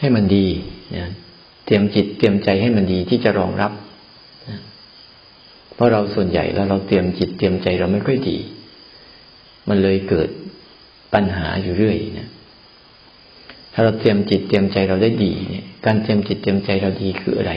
[0.00, 0.46] ให้มันดี
[0.96, 1.06] นะ
[1.64, 3.72] เตรียมจิตเตรียมใจให้มันดีที่จะรองรับ
[5.74, 8.38] เพราะเราส่วนใหญ่แล้วเราเตรียมจิตเตรียมใจเราไม่ค่อยดี
[9.68, 10.28] มันเลยเกิด
[11.14, 12.28] ปัญหาอยู่เรื่อยนะ
[13.72, 17.52] ถ้าเราเตรียมจิตเตรียมใจเราได้ดีเนี่ย การเตรียมจิตเตรียมใจเราดีคืออะไร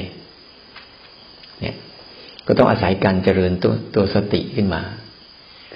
[1.62, 1.76] เนี่ย
[2.48, 4.82] ก็ต้องอาศัยการเจริญตัวตัวสติขึ้นมา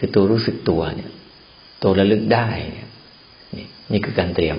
[0.06, 1.12] คือตัวรู้สึกตัวเนี่ย
[1.84, 2.90] ตัวระลึกได้เนี่ย
[3.92, 4.58] นี่คือการเตรียม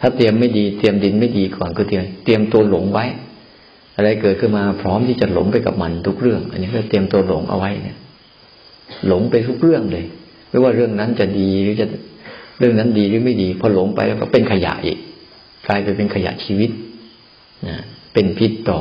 [0.00, 3.04] ถ้าเตรียมไม่ดีเตรียมดินไม่ดีก่อนก็เตรียมเตรียมตัวหลงไว้
[3.96, 7.96] อะไรเกิดขึ้นมาพร้อมที่จะหลงไปกับมันทุกเรื่อง อันนี้ก็เตรียมตัวหลงเอาไว้เนี่ย
[9.06, 10.04] หลงไปทุกเรื่องเลย
[10.48, 11.86] ไม่ว่าเรื่องนั้นจะดีหรือจะ
[12.58, 14.98] เรื่องนั้นดีหรือไม่ดี พอหลงไปแล้วก็เป็นขยะอีก
[15.66, 16.70] กลายไปเป็นขยะชีวิต
[17.68, 17.76] นะ
[18.12, 18.80] เป็นพิษต่อ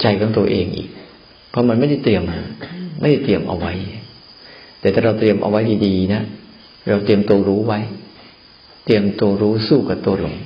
[0.00, 0.88] ใจของตัวเองอีก
[1.50, 2.22] เพราะมันไม่ได้เตรียม
[3.00, 3.72] ไม่ได้เตรียมเอาไว้
[4.80, 6.22] แต่ถ้าเราเตรียมเอาไว้ดีๆนะ
[6.88, 7.80] เราเตรียมตัวรู้ไว้
[8.84, 10.36] เตรียมตัวรู้สู้กับตัวหลง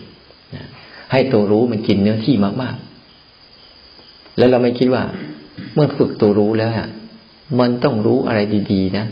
[1.13, 5.03] ให้ตัวรู้มันกินเนื้อที่มากๆ แล้วเราไม่คิดว่า
[5.75, 6.89] เมื่อฝึกตัวรู้แล้วอะ
[7.61, 8.41] มันต้องรู้อะไร
[8.73, 9.07] ดีๆนะ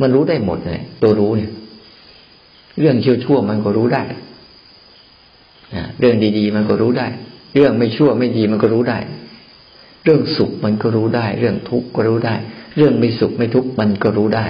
[0.00, 1.50] มันรู้ได้หมดเลยตัวรู้เนี่ย
[2.80, 4.02] เรื่องชั่วๆมันก็รู้ได้
[6.00, 7.06] เรื่องดีๆ มันก็รู้ได้
[7.54, 8.98] เรื่องไม่ชั่วไม่ดีมันก็รู้ได้
[10.04, 12.34] เรื่องสุขมันก็รู้ได้ เรื่องทุกข์ก็รู้ได้
[12.76, 14.46] เรื่องไม่สุขไม่ทุกข์มันก็รู้ได้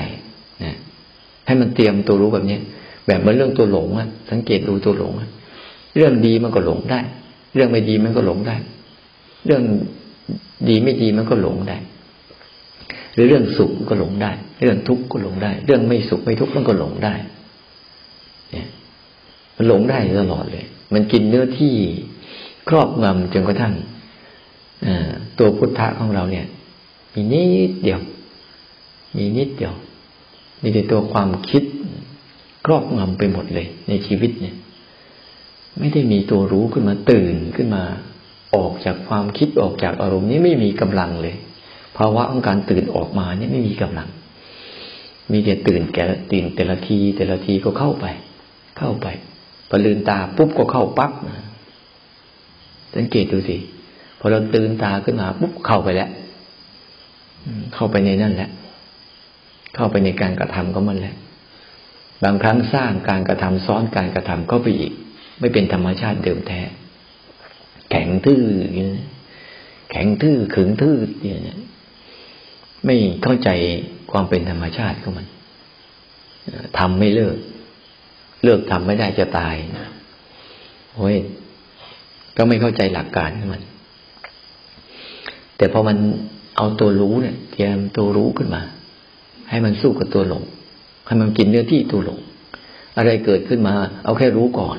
[1.47, 2.59] ให้มันเตรียมตัวรู้แบบนี้
[3.07, 5.29] แบบเหมือนเรื่องตัวหลงอะสังเกตดูตัวหลงอะ
[5.97, 7.01] เรื่องดีมันก็หลงได้
[7.55, 8.57] เรื่องไม่ดีมันก็หลงได้
[9.47, 9.63] เรื่อง
[10.69, 11.77] ดีไม่ดีมันก็หลงได้
[13.15, 14.33] หรือเรื่องสุขก็หลงได้
[14.63, 17.15] เรื่องทุกข์ก็หลงได้ เรื่องไม่สุขไม่ทุกข์มันก็หลงได้
[18.53, 18.67] เนี่ย
[19.57, 21.75] มันหลงได้ตลอดเลย มันกินเนื้อที่
[22.69, 23.75] ครอบงำจนกระทั่ง
[25.39, 26.47] ตัวพุทธะของเราเนี่ย
[27.15, 28.01] มีนิดเดียว
[29.17, 29.75] มีนิดเดียว
[30.63, 31.63] มีแต่ตัวความคิด
[32.65, 34.57] ครอบงำไปหมดเลย ในชีวิตเนี่ย
[35.79, 37.83] ไม่ได้มีตัวรู้ขึ้นมาตื่นขึ้นมา
[38.55, 41.37] ออกจากความคิดออกจากอารมณ์นี้ไม่มีกำลังเลย
[41.97, 44.09] ภาวะของการตื่นออกมาเนี่ยไม่มีกำลัง
[45.33, 48.07] มีแต่ตื่นแก่ตื่นแต่ละที แต่ละทีก็เข้าไป
[48.79, 49.07] เข้าไป
[49.69, 51.13] พอลืมตาปุ๊บก็เข้าปั๊บ
[52.97, 53.57] สังเกตดูสิ
[54.19, 56.11] พอเราตื่นตาขึ้นมาปุ๊บเข้าไปแล้ว
[57.75, 58.51] เข้าไปในนั่นแหละ
[59.75, 61.17] เข้าไปในการกระทำก็มันแหละ
[62.25, 64.93] บางครั้งสร้างการกระทำซ้อนการกระทำก็ไปอีก
[65.41, 66.61] ไม่เป็นธรรมชาติเดิมแท้
[67.91, 68.43] แข็งทื่อ
[69.91, 71.59] แข็งทื่อขึงทื่อเนี่ย
[72.87, 73.51] ไม่เข้าใจ
[74.11, 75.27] ความเป็นธรรมชาติของมัน
[76.79, 77.37] ทำไม่เลิก
[78.45, 79.55] เลิกทำไม่ได้จะตาย
[80.95, 81.17] โอ้ย
[82.37, 83.63] ก็ไม่เข้าใจหลักการของมัน
[85.57, 85.97] แต่พอมัน
[86.57, 88.63] เอาตัวรู้เนี่ยเตรียมตัวรู้ขึ้นมา
[89.55, 90.43] ให้มันสู้กับตัวหลง
[91.07, 92.19] ให้มันกินเนื้อที่ตัวหลง
[92.97, 94.79] อะไรเกิดขึ้นมา เอาแค่รู้ก่อน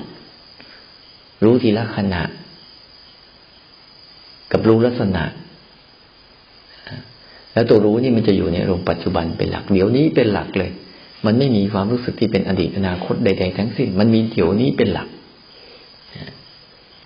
[1.43, 2.23] รู้ทีละขณะ
[4.51, 5.23] กับรู้ลักษณะ
[7.53, 10.71] แล้วตัวรู้นี่มันจะอยู่ในอารมปัจจุบันเป็นหลัก เดี๋ยวนี้เป็นหลักเลย
[11.25, 15.07] มันไม่มีความรู้สึกที่เป็นอดีตอนาคตใด ๆ ทั้งสิ้น มันมีเดี๋ยวนี้เป็นหลัก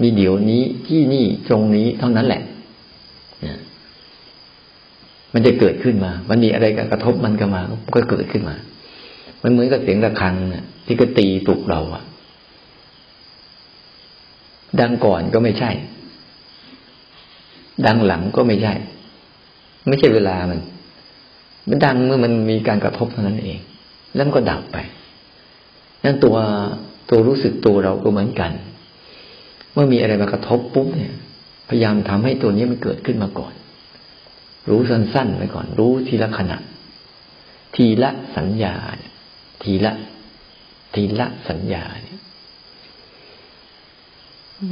[0.01, 2.41] มีเดี๋ยวนี้ที่นี่ตรงนี้เท่านั้นแหละ
[5.33, 7.61] มันจะเกิดขึ้นมา มันมีอะไรกระทบมันก็มา
[7.95, 8.55] ก็เกิดขึ้นมา
[9.43, 10.35] มันเหมือนกับเสียงระฆัง
[10.85, 12.03] ที่ก็ตีปลุกเราอะ
[14.79, 15.71] ดังก่อนก็ไม่ใช่
[17.85, 18.73] ดังหลังก็ไม่ใช่
[19.87, 20.59] ไม่ใช่เวลามัน
[21.69, 23.59] มันดังเมื่อมันมีการกระทบเท่านั้นเอง
[24.13, 24.77] แล้วมันก็ดับไป
[26.03, 26.35] นั่นตัว
[27.09, 28.51] ตัวรู้สึกตัวเราก็เหมือนกัน
[29.73, 31.13] เมื่อมีอะไรมากระทบปุ๊บเนี่ย
[31.69, 33.53] พยายามทำให้ตัวนี้มันเกิดขึ้นมาก่อน
[34.67, 36.57] รู้สั้นๆไว้ก่อน รู้ทีละขณะ
[37.75, 38.75] ทีละสัญญา
[39.63, 39.93] ทีละ
[40.93, 42.19] ทีละสัญญาเนี่ย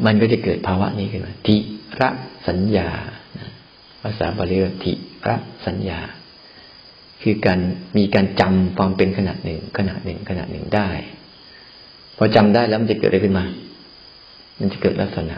[0.05, 1.55] มันก็จะเกิดภาวะนี้ขึ้นมาที
[1.99, 2.09] ระ
[2.47, 2.89] สัญญา
[4.01, 4.91] ภาษาบาลีเรียกที
[5.27, 5.99] ระสัญญา
[7.21, 7.59] คือการ
[7.97, 10.89] มีการจำความเป็นขนาดหนึ่งขนาดหนึ่งขนาดหนึ่งได้
[12.17, 13.45] พอจำได้แล้วมันจะเกิดอะไรขึ้นมา
[14.59, 15.37] มันจะเกิดลักษณะ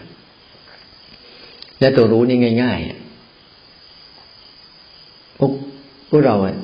[1.79, 3.08] และตัวรู้นี่ง่าย ๆ
[5.39, 5.51] พวก
[6.09, 6.55] พวกเราอะ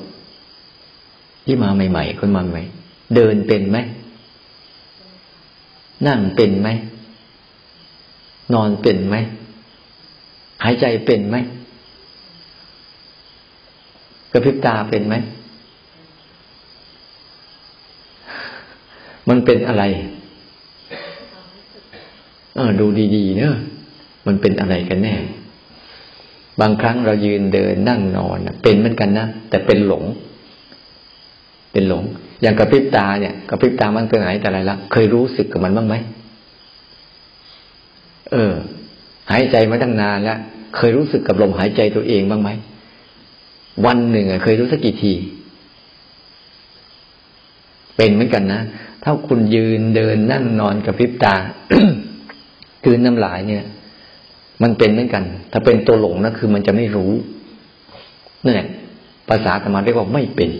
[1.44, 2.62] ที่มาใหม่ๆคนมาใหม่
[3.14, 3.78] เดินเป็นไหม
[6.06, 6.68] นั่งเป็นไหม
[8.54, 9.16] นอนเป็นไหม
[10.64, 11.36] หายใจเป็นไหม
[14.32, 15.14] กระพริบตาเป็นไหม
[19.28, 19.84] มันเป็นอะไร
[22.54, 23.54] เออดูดีๆเนอะ
[24.26, 25.14] มันเป็นอะไรกันแน่
[26.60, 30.04] บางครั้งเรายืนเดินนั่งนอนเป็นเหมือนกันนะแต่เป็นหลง
[31.72, 32.04] เป็นหลง
[32.42, 35.94] อย่างกระพริบตาเนี่ยกระพริบตามันเป็นไหนแต่ไรละเคยรู้สึกกับมันบ้างไหม
[38.32, 38.52] เออ
[39.30, 40.38] หายใจมาตั้งนานแล้ว
[40.76, 42.50] เคยรู้สึกกับลมหายใจตัวเองบ้างไหม
[43.86, 45.14] วันหนึ่งเคยรู้สักกี่ที
[47.96, 48.60] เป็นเหมือนกันนะ
[49.02, 51.34] ถ้าคุณยืนเดินนั่งนอนกระพริบตา
[52.84, 53.64] คืนน้ำลายเนี่ย
[54.62, 57.12] มันเป็นเหมือนกัน ถ้าเป็นตัวหลงนะคือมันจะไม่รู้
[58.44, 58.68] นั่นแหละ
[59.28, 60.50] ภาษาธรรมะเรียกว่าไม่เป็น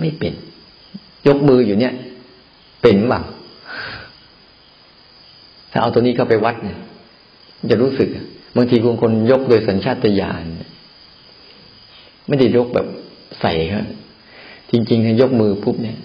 [0.00, 0.32] ไม่เป็น
[1.26, 1.94] ยกมืออยู่เนี่ย
[2.82, 3.24] เป็นบ้าง
[5.70, 6.78] ถ้าเอาตัวนี้เข้าไปวัดเนี่ย
[7.70, 8.08] จะรู้สึก
[8.56, 10.44] บางทีคนคนยกโดยสัญชาตญาณ
[12.28, 12.86] ไม่ได้ยกแบบ
[13.40, 13.84] ใส่ครับ
[14.70, 15.98] จริงๆถ้ายกมือปุ๊บเนี่ย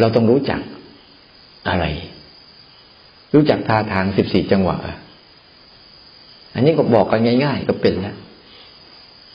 [0.00, 0.60] เราต้องรู้จัก
[1.68, 1.84] อะไร
[3.34, 4.76] รู้จักท่าทางสิบสี่จังหวะ
[6.54, 8.16] อันนี้ก็บอกกันง่าย ๆ ก็เป็นแล้ว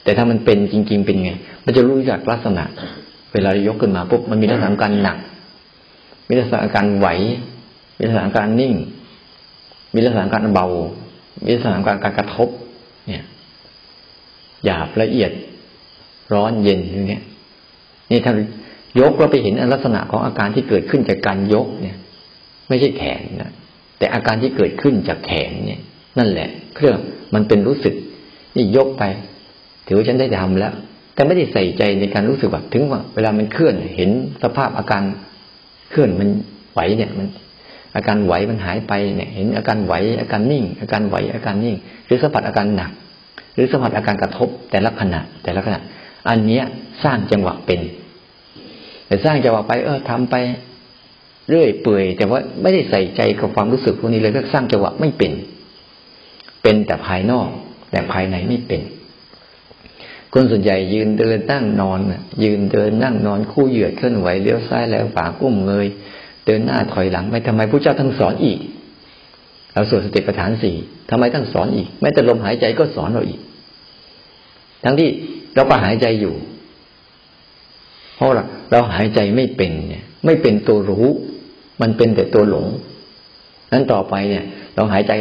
[0.03, 1.31] แต่ถ้ามันเป็นจริง ๆ เป็นไง
[1.65, 2.63] มันจะรู้จักลักษณะ
[3.33, 5.17] เวลายกขึ้นมาปุ๊บมันมีลักษณะการหนัก
[6.27, 7.07] มีลักษณะการไหว
[7.97, 8.73] มีลักษณะการนิ่ง
[9.93, 10.67] มีลักษณะการเบา
[11.43, 12.49] มีลักษณะการการกระทบ
[13.07, 13.23] เนี่ย
[14.65, 15.31] หยาบละเอียด
[16.33, 17.23] ร้อนเย็นอย่างเงี้ย
[18.11, 18.33] นี่ถ้า
[18.99, 21.97] ยกเราไปเห็นลักษณะของอาการที่เกิดขึ้นจากการยกเนี่ย
[22.67, 23.51] ไม่ใช่แขนนะ
[23.97, 25.81] แต่อาการที่เกิดขึ้นจากแขนเนี่ย
[26.17, 26.97] นั่นแหละ เครื่อง
[27.33, 27.93] มันเป็นรู้สึก
[28.57, 29.03] นี่ยกไป
[29.85, 30.73] ถือว่าฉันได้ทำแล้ว
[31.13, 34.09] แต่ไม่ได้ใส่ใจในการรู้สึกว่าถึงว่า เวลามันเคลื่อนเห็น
[34.43, 35.03] สภาพอาการ
[35.91, 36.29] เคลื่อนมัน
[36.73, 37.27] ไหวเนี่ยมัน
[37.95, 42.91] อาการไหวมันหายไปเนี่ย เห็นอาการไหวอาการนิ่ง อาการไหวอาการนิ่ง หรือสัมผัสอาการหนัก
[43.55, 45.79] หรือสัมผัสอาการกระทบแต่ละขณะ แต่ละขณะ
[46.29, 46.63] อันเนี้ย
[47.03, 47.79] สร้างจังหวะเป็น
[49.07, 50.35] แต่สร้างจังหวะไป เออทำไป
[51.49, 55.31] เรื่อยเปื่อยแต่ว่าไม่ได้ใส่ใจกับความรู้สึกพวกนี้เลยก็สร้างจังหวะไม่เป็น
[56.63, 57.49] เป็นแต่ภายนอก
[57.91, 58.81] แต่ภายในไม่เป็น
[60.33, 61.99] คนส่วนใหญ่ยืนเดินนั่งนอน
[62.43, 65.87] ยืนเดินนั่งนอนคู่เหยียดเคลื่อนไหวเลี้ยวซ้ายแล้วฝากุ้มเงย
[66.45, 68.59] เดินหน้าถอยหลังไปทำไมพระเจ้าทั้งสอนอีก
[69.73, 70.75] เราสวดสติปัฏฐานสี่
[71.09, 73.39] ทำไมทั้งสอนอีกแม้แต่ลมหายใจก็สอนเราอีก
[74.83, 75.09] ทั้งที่
[75.55, 76.35] เราก็หายใจอยู่
[78.15, 81.07] เพราะาเราหายใจไม่เป็นเนี่ย ไม่เป็นตัวรู้
[81.81, 82.67] มันเป็นแต่ตัวหลง
[83.71, 84.45] นั้นต่อไปเนี่ย
[84.75, 85.11] เราหายใจ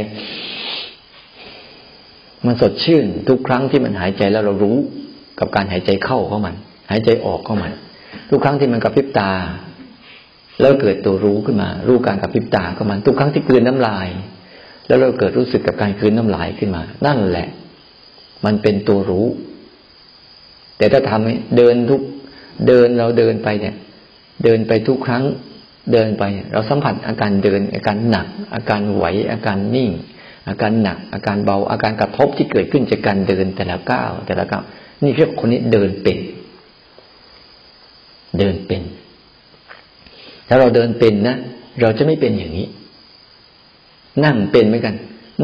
[2.47, 4.77] มันสดชื่นทุกครั้งที่มันหายใจแล้วเรารู้
[5.41, 6.55] กับการหายใจเข้าของมัน
[6.91, 7.69] หายใจออกเข้ามา
[8.31, 9.31] ทุกครั้งที่มันกระพริบตา
[10.61, 14.09] แล้วเกิดตัวรู้ขึ้นมา รู้การกระพริบตาข้ามาทุกครั้งที่กลืนน้ำลาย
[14.87, 17.49] แล้วเราเกิดรู้สึกกับการกลืนน้ำลายขึ้นมา นั่นแหละ
[18.45, 19.27] มันเป็นตัวรู้
[20.79, 22.01] แต่ถ้าทำเดินทุก
[22.67, 23.75] เดินเราเดินไปเนี่ย
[24.45, 25.25] เดินไปทุกครั้ง
[25.93, 29.91] เดินไป เราสัมผัสอาการเดิน อาการหนัก อาการไหวอาการนิ่ง
[30.49, 34.63] อาการหนัก อาการเบาอาการกระทบที่เกิดขึ้นจากการเดินแต่ละก้าวแต่ละก้าว
[35.03, 36.19] นี่เรียกคนนี้เดินเป็น
[38.39, 38.83] เดินเป็น
[40.49, 41.37] ถ้าเราเดินเป็นนะ
[41.81, 42.67] เราจะไม่เป็นอย่างนี้
[44.25, 44.95] นั่งเป็นเหมือนกัน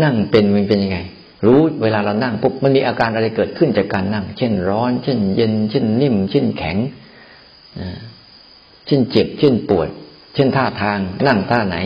[0.03, 0.99] นั่งเป็นมันเป็นยังไง
[1.47, 6.77] รู้เวลาเรานั่งปุ๊บมันมีอาการอะไรเกิดขึ้นจากการนั่ง เช่นร้อน เช่น เย็น เช่นนิ่ม เช่นแข็ง
[8.87, 9.89] เช่นเจ็บ เช่นปวด
[10.35, 11.77] เช่นท่าทาง นั่งท่าไหน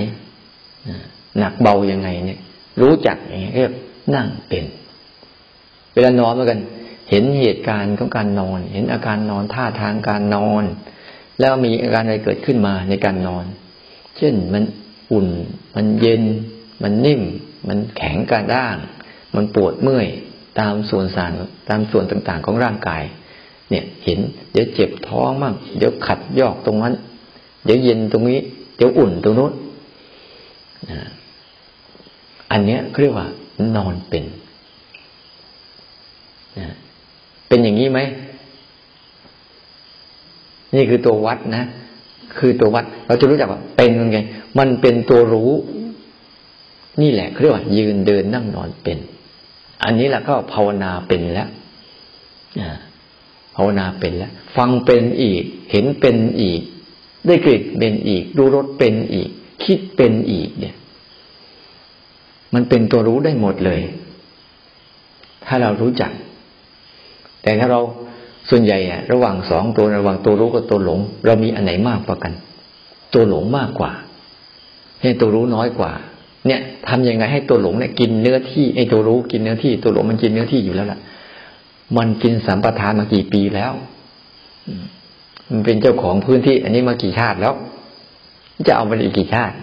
[1.39, 2.41] หนักเบายังไงเนี่ย
[2.81, 3.73] รู้จักอย่างเงี้ยเรียก
[4.15, 4.65] นั่งเป็น
[5.95, 6.61] เวลานอนเหมือนกัน
[7.11, 10.65] เห็นเหตุการณ์ของการนอน เห็นอาการนอนท่าทางการนอน
[11.41, 13.45] แล้วมีอาการอะไรเกิดขึ้นมาในการนอน
[14.17, 14.65] เช่นมัน
[15.13, 15.29] อุ่น
[15.77, 16.23] มันเย็น
[16.83, 17.23] มันนิ่ม
[17.69, 18.77] มันแข็งกระด้าง
[19.35, 20.07] มันปวดเมื่อย
[20.61, 21.33] ตามส่วนสาร
[21.69, 23.03] ตามส่วนต่างๆของร่างกาย
[23.71, 24.19] เนี่ยเห็น
[24.53, 26.95] เดี๋ยวเจ็บท้องมั่งเดี๋ยวขัดยอกตรงนั้น
[27.65, 28.41] เดี๋ยวเย็นตรงนี้
[28.77, 29.53] เดี๋ยวอุ่นตรงนู้น
[32.53, 33.29] อันเนี้ยเขาเรียกว่า
[33.77, 34.25] นอนเป็น
[37.49, 38.01] เป็นอย่างนี้ไหม
[40.75, 41.65] นี่คือตัววัดนะ
[42.39, 44.19] คือตัววัด เราจะรู้จักว่าเป็นยังไง
[44.59, 45.53] มันเป็นตัวรู้
[47.01, 48.99] นี่แหละเขาเรียกว่า ยืนเดินนั่งนอนเป็น
[49.85, 51.49] อันนี้แหละก็ภาวนาเป็นแล้ว
[53.57, 56.61] ภาวนาเป็นแล้ว ฟังเป็นอีก เห็นเป็นอีก
[57.27, 59.31] ได้กลิ่นเป็นอีก ดูรสเป็นอีก
[59.65, 60.75] คิดเป็นอีกเนี่ย
[62.55, 63.81] มันเป็นตัวรู้ได้หมดเลย
[65.47, 66.11] ถ้าเรารู้จัก
[67.43, 67.81] แต่ถ้าเรา
[68.51, 72.33] ส่วนใหญ่อะระหว่างสองตัวระหว่างตัวรู้กับตัวหลง เรามีอันไหนมากกว่ากัน
[73.15, 73.91] ตัวหลงมากกว่า
[75.03, 75.93] ให้ตัวรู้น้อยกว่า
[76.47, 81.01] เนี่ยทำยังไงให้ตัวหลงเนี่ยกินเนื้อที่ไอ้ตัวรู้กินเนื้อที่ ตัวหลงมันกินเนื้อที่อยู่แล้วล่ะ
[81.97, 83.73] มันกินสัมปทานมากี่ปีแล้ว
[85.51, 87.55] มันเป็นเจ้าของพื้นที่ อันนี้มากี่ชาติแล้ว
[88.67, 89.55] จะเอามันอีกกี่ชาติ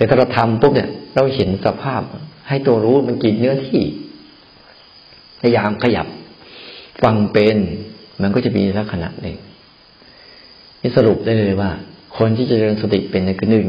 [0.00, 2.02] แต่ถ้าเราทำปุ๊บเนี่ย เราเห็นสภาพ
[2.48, 3.82] ให้ตัวรู้มันกินเนื้อที่
[5.40, 6.06] พยายามขยับ
[7.02, 7.58] ฟังเป็น
[8.22, 9.36] มันก็จะมีลักษณะหนึ่ง
[10.82, 11.70] นี่สรุปได้เลยว่า
[12.18, 13.66] คนที่จะเริญสติเป็นคือหนึ่ง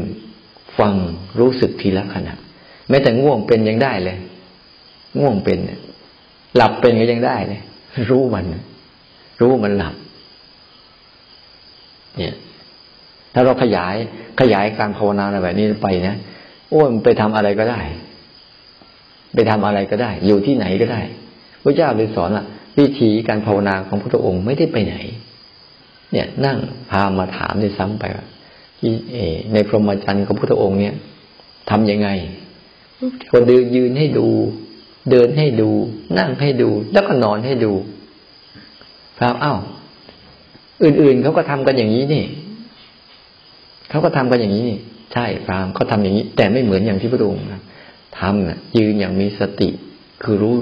[0.78, 0.94] ฟัง
[1.40, 2.34] รู้สึกทีละขณะ
[2.88, 4.16] แม้แต่ง่วงเป็นยังได้เลย
[5.18, 5.58] ง่วงเป็น
[6.56, 7.60] หลับเป็นก็ยังได้เลย
[8.10, 8.44] รู้มัน
[9.40, 9.94] รู้มันหลับ
[12.18, 12.34] เนี่ย
[13.34, 13.94] ถ้าเราขยาย
[14.40, 16.16] ขยายการภาวนาแบบนี้ไปนะ
[16.68, 17.80] โอ้มันไปทำอะไรก็ได้
[19.34, 21.00] ไปทำอะไรก็ได้ อยู่ที่ไหนก็ได้
[21.62, 22.44] พระเจ้าเลยสอนอะ
[22.78, 24.96] วิธีการภาวนาของพระองค์ไม่ได้ไปไหน
[26.12, 26.58] เนี่ยนั่ง
[26.90, 28.26] พามาถามในซ้ำไปว่า
[29.52, 30.94] ในพรหมจรรย์ของพระองค์เนี่ย
[31.70, 32.08] ทํำยังไง
[33.30, 34.28] คนเดินยืนให้ดู
[35.10, 35.70] เดินให้ดู
[36.18, 37.72] นั่งให้ดู แล้วก็นอนให้ดู
[39.18, 39.58] ครับอ้าว
[40.84, 42.24] อื่นๆเขาก็ทำกันอย่างนี้นี่
[43.92, 44.78] เขาก็ทำกันอย่างนี้นี่
[45.12, 47.42] ใช่พรามเขาทาอย่างนี้ แต่ไม่เหมือนอย่างที่พระองค์
[48.18, 49.68] ทำนะยืนอย่างมีสติ
[50.22, 50.56] คือรู้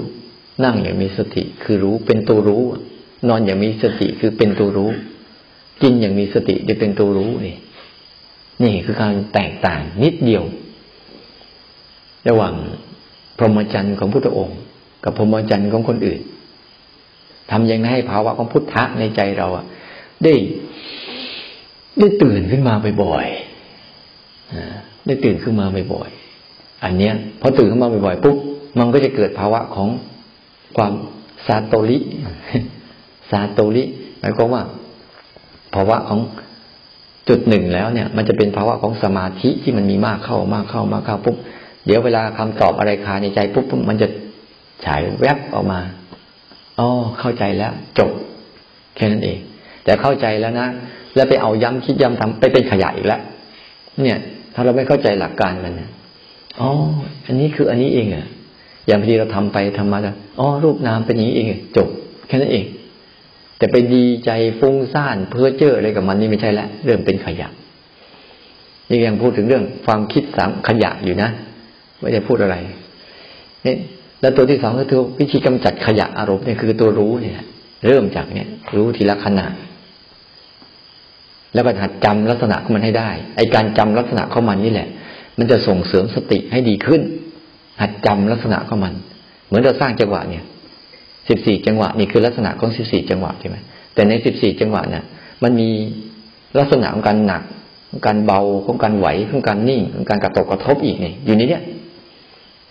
[0.63, 2.63] นั่งอย่างมีสติ คือรู้เป็นตัวรู้
[3.29, 4.89] นอนอย่างมีสติคือเป็นตัวรู้
[5.81, 7.55] กินอย่างมีสติจะเป็นตัวรู้นี่
[8.63, 10.43] นี่คือการแตกต่างนิดเดียว
[12.29, 12.53] ระหว่าง
[13.37, 14.59] พรหมจรรย์ของพุทธองค์
[15.03, 16.21] กับพรหมจรรย์ของคนอื่น
[17.51, 19.65] ทำอย่างไรให้ภาวะของพุทธะในใจเราอะ
[20.23, 20.33] ได้
[21.99, 22.73] ได้ตื่นขึ้นมา
[23.03, 28.37] บ่อยๆได้ตื่นขึ้นมาบ่อยๆอันเนี้ยพอตื่นขึ้นมาบ่อยๆปุ๊บ
[28.79, 29.87] มันก็จะเกิดภาวะของ
[30.77, 30.93] ความ
[31.47, 31.97] ซาโตริ
[33.31, 33.83] ซาโตริ
[34.19, 34.63] หมายความว่า
[35.73, 36.19] ภาวะของ
[37.29, 41.37] จุดหนึ่งแล้วเนี่ย มันจะเป็นภาวะของสมาธิที่มันมีมากเข้ามากเข้ามากเข้าปุ๊บ
[41.85, 44.07] เดี๋ยวเวลาคำตอบอะไรคาในใจปุ๊บมันจะ
[44.85, 45.79] ฉายแวบออกมา
[46.79, 46.87] อ๋อ
[47.19, 48.11] เข้าใจแล้ว จบ
[48.95, 49.39] แค่นั้นเอง
[49.83, 50.67] แต่เข้าใจแล้วนะ
[51.15, 53.21] แล้วไปเอาย้ำคิดย้ำทำไปเป็นขยะอีกแล้ว
[54.01, 54.19] เนี่ย
[54.53, 55.89] ถ้าเราไม่เข้าใจหลักการมันนี่ย
[56.59, 56.69] อ๋อ
[57.27, 58.25] อันนี้คืออันนี้เองอะ
[58.87, 61.47] อย่างพอดีเราทำไปทำมาแล้วอ๋อรูปนามเป็นอย่างนี้เอง
[61.77, 61.87] จบ
[62.27, 62.65] แค่นั้นเอง
[63.57, 67.47] แต่ไปดีใจฟุ้งซ่านเพ้อเจ้ออะไรกับมันนี่ไม่ใช่แล้วเริ่มเป็นขยะ
[68.89, 71.29] นี่ยังพูดถึงเรื่องความคิดสามขยะอยู่นะ
[71.99, 72.55] ไม่ได้พูดอะไร
[73.65, 73.75] นี่
[74.21, 77.35] แล้วตัวที่สองก็คือวิธีกำจัดขยะอารมณ์เนี่ยคือตัวรู้เนี่ย
[77.87, 79.45] เริ่มจากเนี่ย รู้ทีละขณะ
[81.53, 84.87] แล้วก็หัดจำลักษณะของมันให้ได้ ไอการจำลักษณะของมันนี่แหละ
[85.37, 87.01] มันจะส่งเสริมสติให้ดีขึ้น
[87.81, 88.93] หัดจำลักษณะของมัน
[89.47, 90.43] เหมือนเราสร้างจังหวะเนี่ย
[91.29, 93.57] สิบสี่จังหวะนี่คือลักษณะของสิบสี่จังหวะใช่ไหม
[93.93, 95.03] แต่ในสิบสี่จังหวะเนี่ย
[95.43, 95.69] มันมี
[96.59, 97.41] ลักษณะของการหนัก
[97.89, 101.63] ของการเบาของการไหวของการนิ่งของการกระตกกระทบอีกเนี่ยอยู่ในเนี้ย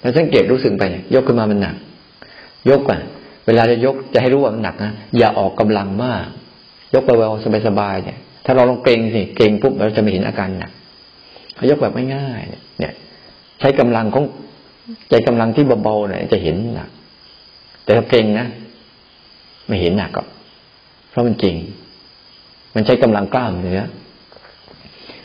[0.01, 0.83] แล้วสังเกตรู้สึกไป
[1.15, 1.75] ยกขึ้นมามันหนัก
[2.71, 3.01] ยกอะ
[3.47, 6.27] เวลาจะยกจะให้รู้ว่ามันหนักนะอย่าออกกำลังมาก
[6.95, 10.73] ยกเบาๆสบายๆเนี่ย ถ้าเราลองเกรงสิเกรงปุ๊บเราจะไม่เห็นอาการหนัก
[11.71, 12.95] ยกแบบง่ายๆเนี่ย
[13.61, 14.25] ใช้กำลังของ
[15.11, 16.89] ใจกำลังที่เบาๆเนี่ยจะเห็นหนัก
[17.85, 18.47] แต่ถ้าเกรงนะ
[19.67, 20.23] ไม่เห็นหนักก็
[21.11, 21.55] เพราะมันจริง
[22.75, 23.83] มันใช้กำลังกล้ามเนื้อ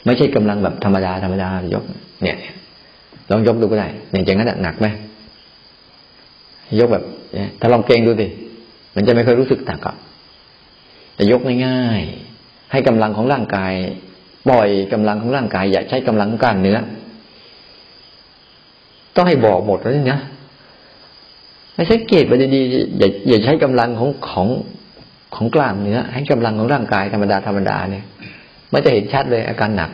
[0.06, 1.84] ไม่ใช่กำลังแบบธรรมดาธรรมดายก
[2.24, 2.38] เนี่ย
[3.32, 4.88] ลองยกดูก็ได้อย่างนั้นหนักไหม
[6.80, 7.04] ยกแบบ
[7.60, 8.28] ถ้าลองเกรงดูสิ
[8.96, 9.96] มันจะไม่เคยรู้สึกหนักอะ
[11.16, 12.35] แต่ยกง่ายๆ
[12.72, 13.74] ให้กำลังของร่างกาย
[14.48, 16.80] ปล่อยกำลังของร่างกาย อย่าใช้กำลังกล้ามเนื้อ
[19.16, 20.20] ต้องให้บอกหมดเลยนะ
[21.76, 24.48] ไม่ใช่เกตไปดีๆอย่าอย่าใช้กำลังของของ
[25.36, 28.06] ของกล้ามเนื้อ ให้กำลังของร่างกายธรรมดาธรรมดาเนี่ย
[28.74, 29.90] มันจะเห็นชัดเลยอาการหนัก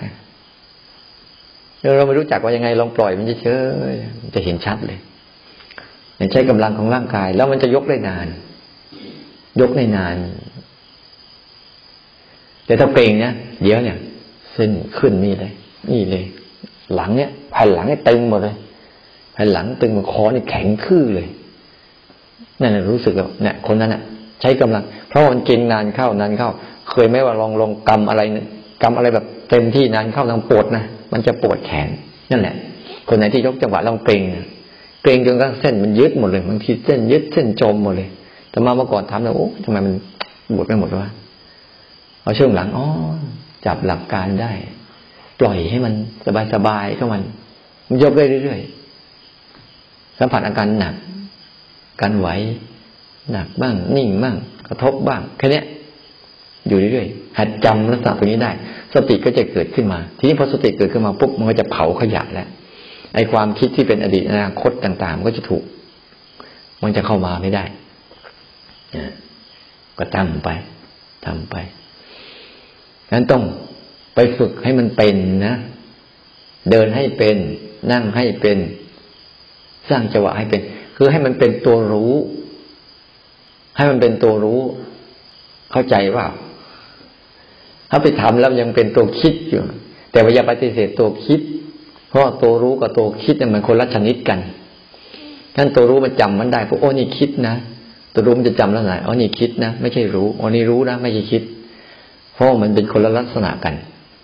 [1.97, 3.47] เราไม่รู้จักว่ายังไงลองปล่อยมันเฉ
[3.91, 4.99] ยๆจะเห็นชัดเลย
[6.33, 8.27] ใช้กำลังของร่างกาย แล้วมันจะยกได้นาน
[9.61, 10.15] ยกได้นาน
[12.71, 13.97] แต่ถ้าเกรงเนี่ยเดี๋ยวเนี่ย
[14.53, 15.51] เส้นขึ้นนี่เลย
[15.91, 16.23] นี่เลย
[16.95, 18.55] หลังเนี่ยแผ่นหลังเนี่ยตึงหมดเลย
[19.33, 21.27] แผ่นหลังตึงมันคอนี่แข็งคื่อเลย
[22.61, 23.13] นั่นแหละรู้สึก
[23.43, 24.01] เนี่ยคนนั้นอะ
[24.41, 26.49] ใช้กำลัง เพราะมันเก่งนานเข้านานเข้า
[26.89, 28.21] เคยไหมว่าลองลองกำอะไร
[28.83, 31.89] กำอะไรแบบเต็มที่นานเข้าทางปวดนะมันจะปวดแขน
[32.31, 32.55] นั่นแหละ
[33.07, 34.21] คนไหนที่ยกจังหวะลองเกรง
[35.03, 38.09] เกรงจนกระทั่งเส้นมันยึดหมดเลยบางทีเส้นยึดเส้นจมหมดเลย
[38.49, 39.93] แต่มาเมื่อก่อนทำแล้วโอ้ทำไมมัน
[40.57, 41.09] บวดไปหมดวะ
[42.21, 42.85] เอาช่วงหลังอ๋อ
[43.65, 44.51] จับหลักการได้
[45.39, 45.93] ปล่อยให้มัน
[46.53, 47.21] สบายๆก็มัน
[47.87, 50.95] มันยกได้เรื่อยๆสัมผัสอาการหนัก
[52.01, 52.27] การไหว
[53.31, 54.35] หนักบ้าง นิ่งบ้าง
[54.67, 55.61] กระทบบ้างแค่นี้
[56.67, 58.51] อยู่เรื่อยๆหัดจำลักษณะตรงนี้ได้
[58.93, 62.47] สติก็จะเกิดขึ้นมา ทีนี้พอสติเกิดขึ้นมาปุ๊บมันก็จะเผาขยะแล้ว
[63.15, 65.63] ไอ้ความคิดที่เป็นอดีตอนาคตต่างๆมันก็จะถูก
[66.83, 67.63] มันจะเข้ามาไม่ได้
[69.97, 70.49] ก็ทำไป
[71.25, 71.55] ทำไป
[73.13, 73.43] นั้นต้อง
[74.15, 75.15] ไปฝึกให้มันเป็น
[75.47, 75.55] นะ
[76.71, 77.37] เดินให้เป็น
[77.91, 78.57] นั่งให้เป็น
[79.89, 80.61] สร้างจังหวะให้เป็น
[80.95, 82.13] คือให้มันเป็นตัวรู้
[83.77, 84.61] ให้มันเป็นตัวรู้
[85.71, 86.25] เข้าใจว่า
[87.89, 89.61] ถ้าไปทำแล้วยังเป็นตัวคิดอยู่
[90.11, 91.41] แต่ว่าอย่าปฏิเสธตัวคิด
[92.09, 94.39] เพราะตัวรู้กับตัวคิดเนี่ยมันคนละชนิดกัน
[95.55, 97.55] ท่านตัวรู้มันจำมันได้พวกโอ้นี่คิดนะ
[98.13, 101.43] ตัวรู้มันจะจำแล้วไหนอ๋อนี่คิดนะไม่ใช่รู้อ๋อนี่รู้นะไม่ใช่คิด
[102.41, 103.73] ราะมันเป็นคนละลักษณะกัน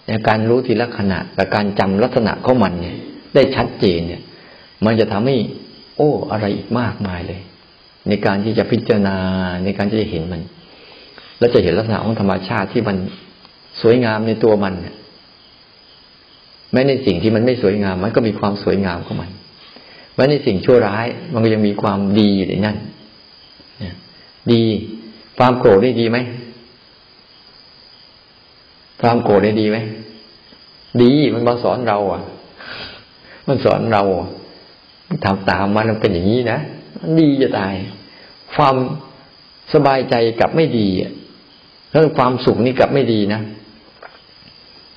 [0.08, 2.96] ในการรู้ทีละขณะกับการจำลักษณะของมันเนี่ย
[3.36, 4.22] ได้ชัดเจนเนี่ย
[4.86, 5.36] มันจะทำให้
[5.98, 7.42] โอ้ อะไรอีกมากมายเลย
[8.08, 9.18] ในการที่จะพิจารณา
[9.64, 10.42] ในการที่จะเห็นมัน
[11.40, 12.98] แล้วจะเห็นลักษณะของธรรมชาติที่มัน
[13.82, 14.96] สวยงามในตัวมันเนี่ย
[16.72, 19.30] แม้ในสิ่งที่มันไม่สวยงาม มันก็มีความสวยงามของมัน
[20.16, 22.78] แม้ในสิ่งชั่วร้าย มันก็ยังมีความดีอยู่ในนั้น
[24.52, 24.62] ดี
[25.38, 26.18] ความโกรธได้ดีไหม
[29.02, 29.78] ความโกรธได้ดีไหม
[31.02, 32.22] ดีมันมาสอนเรา อะ
[33.48, 34.04] มันสอนเรา
[35.26, 36.60] ทำตามมันมันเป็นอย่างนี้นะ
[37.02, 37.74] มันดีจะตาย
[38.56, 38.76] ความ
[39.74, 40.88] สบายใจกับไม่ดี
[41.90, 43.42] แล้วความสุขนี่กับไม่ดีนะ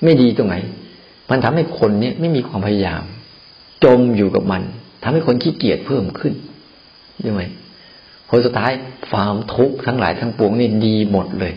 [0.03, 0.55] ไม่ดีตรงไหน
[1.29, 3.03] มันทำให้คนเนี่ยไม่มีความพยายาม
[3.83, 4.61] จมอยู่กับมัน
[5.03, 6.33] ทำให้คนขี้เกียจเพิ่มขึ้น
[7.21, 7.43] ใช่ไหม
[8.29, 8.71] ผลสุดท้าย
[9.09, 11.53] ความทุกข์ทั้งหลายทั้งปวงนี่ดีหมดเลย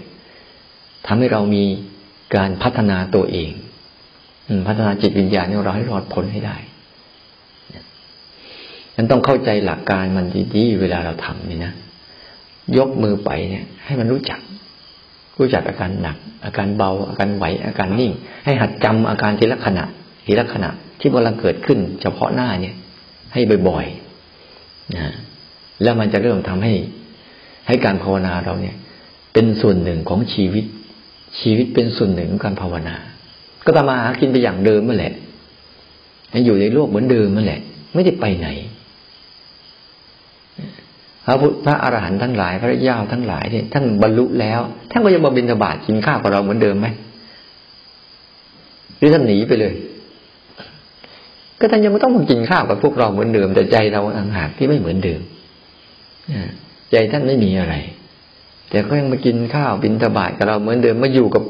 [1.07, 1.65] ทำให้เรามี
[2.37, 3.51] การพัฒนาตัวเอง
[4.67, 6.57] พัฒนาจิตวิญญาณของเราให้รอดพ้นให้ได้
[8.97, 11.73] นั้นต้องเข้าใจหลักการมันดีๆเวลาเราทำนี่นะ
[12.79, 14.41] ยกมือไปเนี่ย ให้มันรู้จัก
[15.39, 18.13] รู้จักอาการหนัก อาการเบา อาการไหว อาการนิ่ง
[18.45, 19.85] ให้หัดจำอาการทีละขณะ
[20.27, 20.71] ทีละขณะ
[21.01, 22.75] ที่กำลังเกิดขึ้น เฉพาะหน้าเนี่ย
[23.33, 25.13] ให้บ่อยๆนะ
[25.83, 26.73] แล้วมันจะเริ่มทำให้
[27.67, 28.77] ให้การภาวนาเราเนี่ย
[29.33, 30.65] เป็นส่วนหนึ่งของชีวิต
[31.41, 32.97] ชีวิตเป็นส่วนหนึ่งของการภาวนา
[33.67, 35.13] ก็ตามมาหากินไปอย่างเดิมนั่นแหละ
[36.47, 37.61] อยู่ในโลกเหมือนเดิมนั่นแหละ
[37.95, 38.49] ไม่ได้ไปไหน
[41.27, 44.61] พระพุทธพระอรหันต์ทั้งหลาย พระเจ้าทั้งหลายเนี่ยท่านบรรลุแล้ว
[44.91, 46.87] ท่านก็ยังมาบิณฑบาตกินข้าวกับเราเหมือนเดิมไหม
[48.99, 49.75] หรือท่านหนีไปเลย
[51.61, 55.21] ก็ท่านยังไม่ต้องมากินข้าวกับพวกเราเหมือนเดิม แต่ใจเราต่างหากที่ไม่เหมือนเดิม
[56.93, 57.75] ใจท่านไม่มีอะไร
[58.71, 61.43] แต่ก็ยังมากินข้าวบิณฑบาตกับเราเหมือนเดิมมาอยู่กับ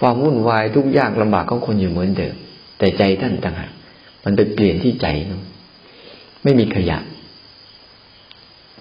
[0.00, 2.34] ความวุ่นวายทุกยากลำบากของคนอยู่เหมือนเดิม
[2.78, 3.70] แต่ใจท่านต่างหาก
[4.24, 5.06] มันไปเปลี่ยนที่ใจ
[6.44, 6.98] ไม่มีขยะ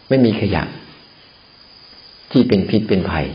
[0.09, 0.63] ไม่มีขยะ
[2.31, 3.27] ที่เป็นพิษเป็นภัย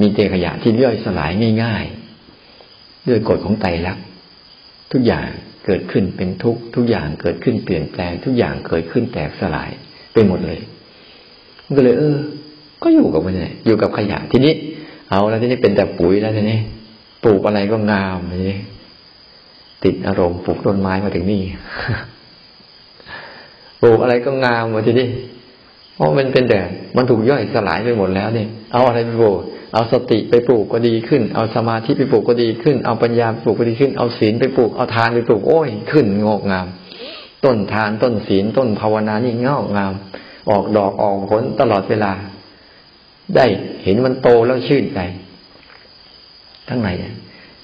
[0.00, 1.30] มีแต่ขยะที่ย่อยสลาย
[1.62, 4.04] ง่ายๆด้วยกฎของไตรลักษณ์
[4.92, 5.26] ทุกอย่าง
[5.66, 9.70] เกิดขึ้นเป็นทุกข์ทุกอย่างเกิดขึ้นเปลี่ยนแปลง ทุกอย่างเกิดขึ้นแตกสลาย
[10.12, 10.60] ไปหมดเลย
[11.76, 12.16] ก็เลย เออ
[12.84, 14.54] ก็อยู่กับมันเลยอยู่กับขยะทีนี้
[15.10, 16.58] เอาแล้วทีนี้เป็นแต่ปุ๋ยแล้วทีนี้
[17.24, 18.58] ปลูกอะไรก็งามทีนี้
[19.84, 21.42] ติดอารมณ์ปลูกต้นไม้มาถึงนี่
[23.82, 25.08] ปลูกอะไรก็งามมาทีนี้
[25.94, 26.60] เพราะมันเป็นแต่
[26.96, 29.38] มันถูกย่อยสลายไปหมดแล้วเนี่ยเอาอะไรไปปลูก
[29.74, 36.66] เอาสติไปปลูกก็ดีขึ้น เอาสมาธิไปปลูกก็ดีขึ้น เอาปัญญาปปลูกก็ดีขึ้น เอาศีลไปปลูก เอาทานไปปลูก โอ้ย ขึ้นงอกงาม
[37.44, 39.92] ต้นทานต้นศีลต้นภาวนานี่งอกงาม
[40.50, 42.12] ออกดอกออกผลตลอดเวลา
[43.36, 43.46] ได้
[43.84, 45.00] เห็นมันโตแล้วชื่นใจ
[46.68, 46.88] ทั้งไหน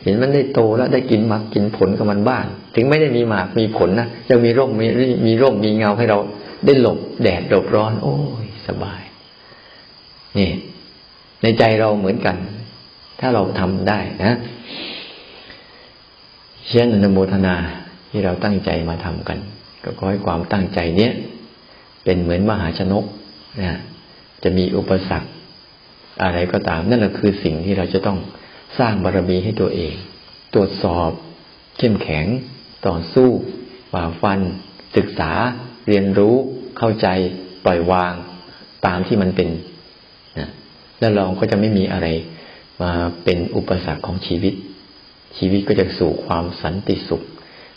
[0.03, 2.45] เห็นมันได้โตแล้วได้กินหมากกินผลกับมันบ้าง
[2.75, 4.87] ถึงไม่ได้มีหมากมีผลนะยังมีร่มมี
[5.27, 6.19] มีร่มมีเงาให้เรา
[6.67, 9.03] ได้หลบแดดหลบร้อน โอ้ยสบาย
[10.39, 10.51] นี่
[11.43, 12.37] ในใจเราเหมือนกัน
[13.21, 14.35] ถ้าเราทำได้นะ
[16.69, 17.57] เช่นอนุโมทนา
[18.11, 19.39] ที่เราตั้งใจมาทำกัน
[19.83, 21.13] ก็ขอให้ความตั้งใจเนี้ย
[22.05, 23.05] เป็นเหมือนมหาชนก
[23.61, 23.79] นะ
[24.43, 25.29] จะมีอุปสรรค
[26.23, 28.19] อะไรก็ตาม นั่นแหละคือสิ่งที่เราจะต้อง
[28.79, 29.95] สร้างบารมีให้ตัวเอง
[30.55, 31.11] ตรวจสอบ
[31.79, 32.27] เข้มแข็ง
[32.87, 33.29] ต่อสู้
[33.93, 34.41] ฝ่าฟัน
[34.97, 35.31] ศึกษา
[35.87, 36.35] เรียนรู้
[36.79, 37.07] เข้าใจ
[37.65, 38.15] ปล่อยวาง
[38.87, 39.49] ตามที่มันเป็น
[40.39, 40.49] นะ
[40.99, 42.07] แล้วเราก็จะไม่มีอะไร
[42.83, 42.93] มา
[43.25, 44.55] เป็นอุปสรรคของชีวิต
[45.39, 47.23] ชีวิตก็จะสู่ความสันติสุข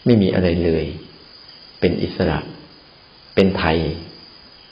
[0.06, 0.86] ไม่มีอะไรเลย
[1.80, 2.40] เป็นอิสระ
[3.36, 3.78] เป็นไทย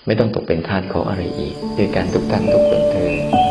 [0.06, 3.51] ไม่ต้องตกเป็นทาสของอะไรอีก ด้วยการทุกท่านทุกคนเธอ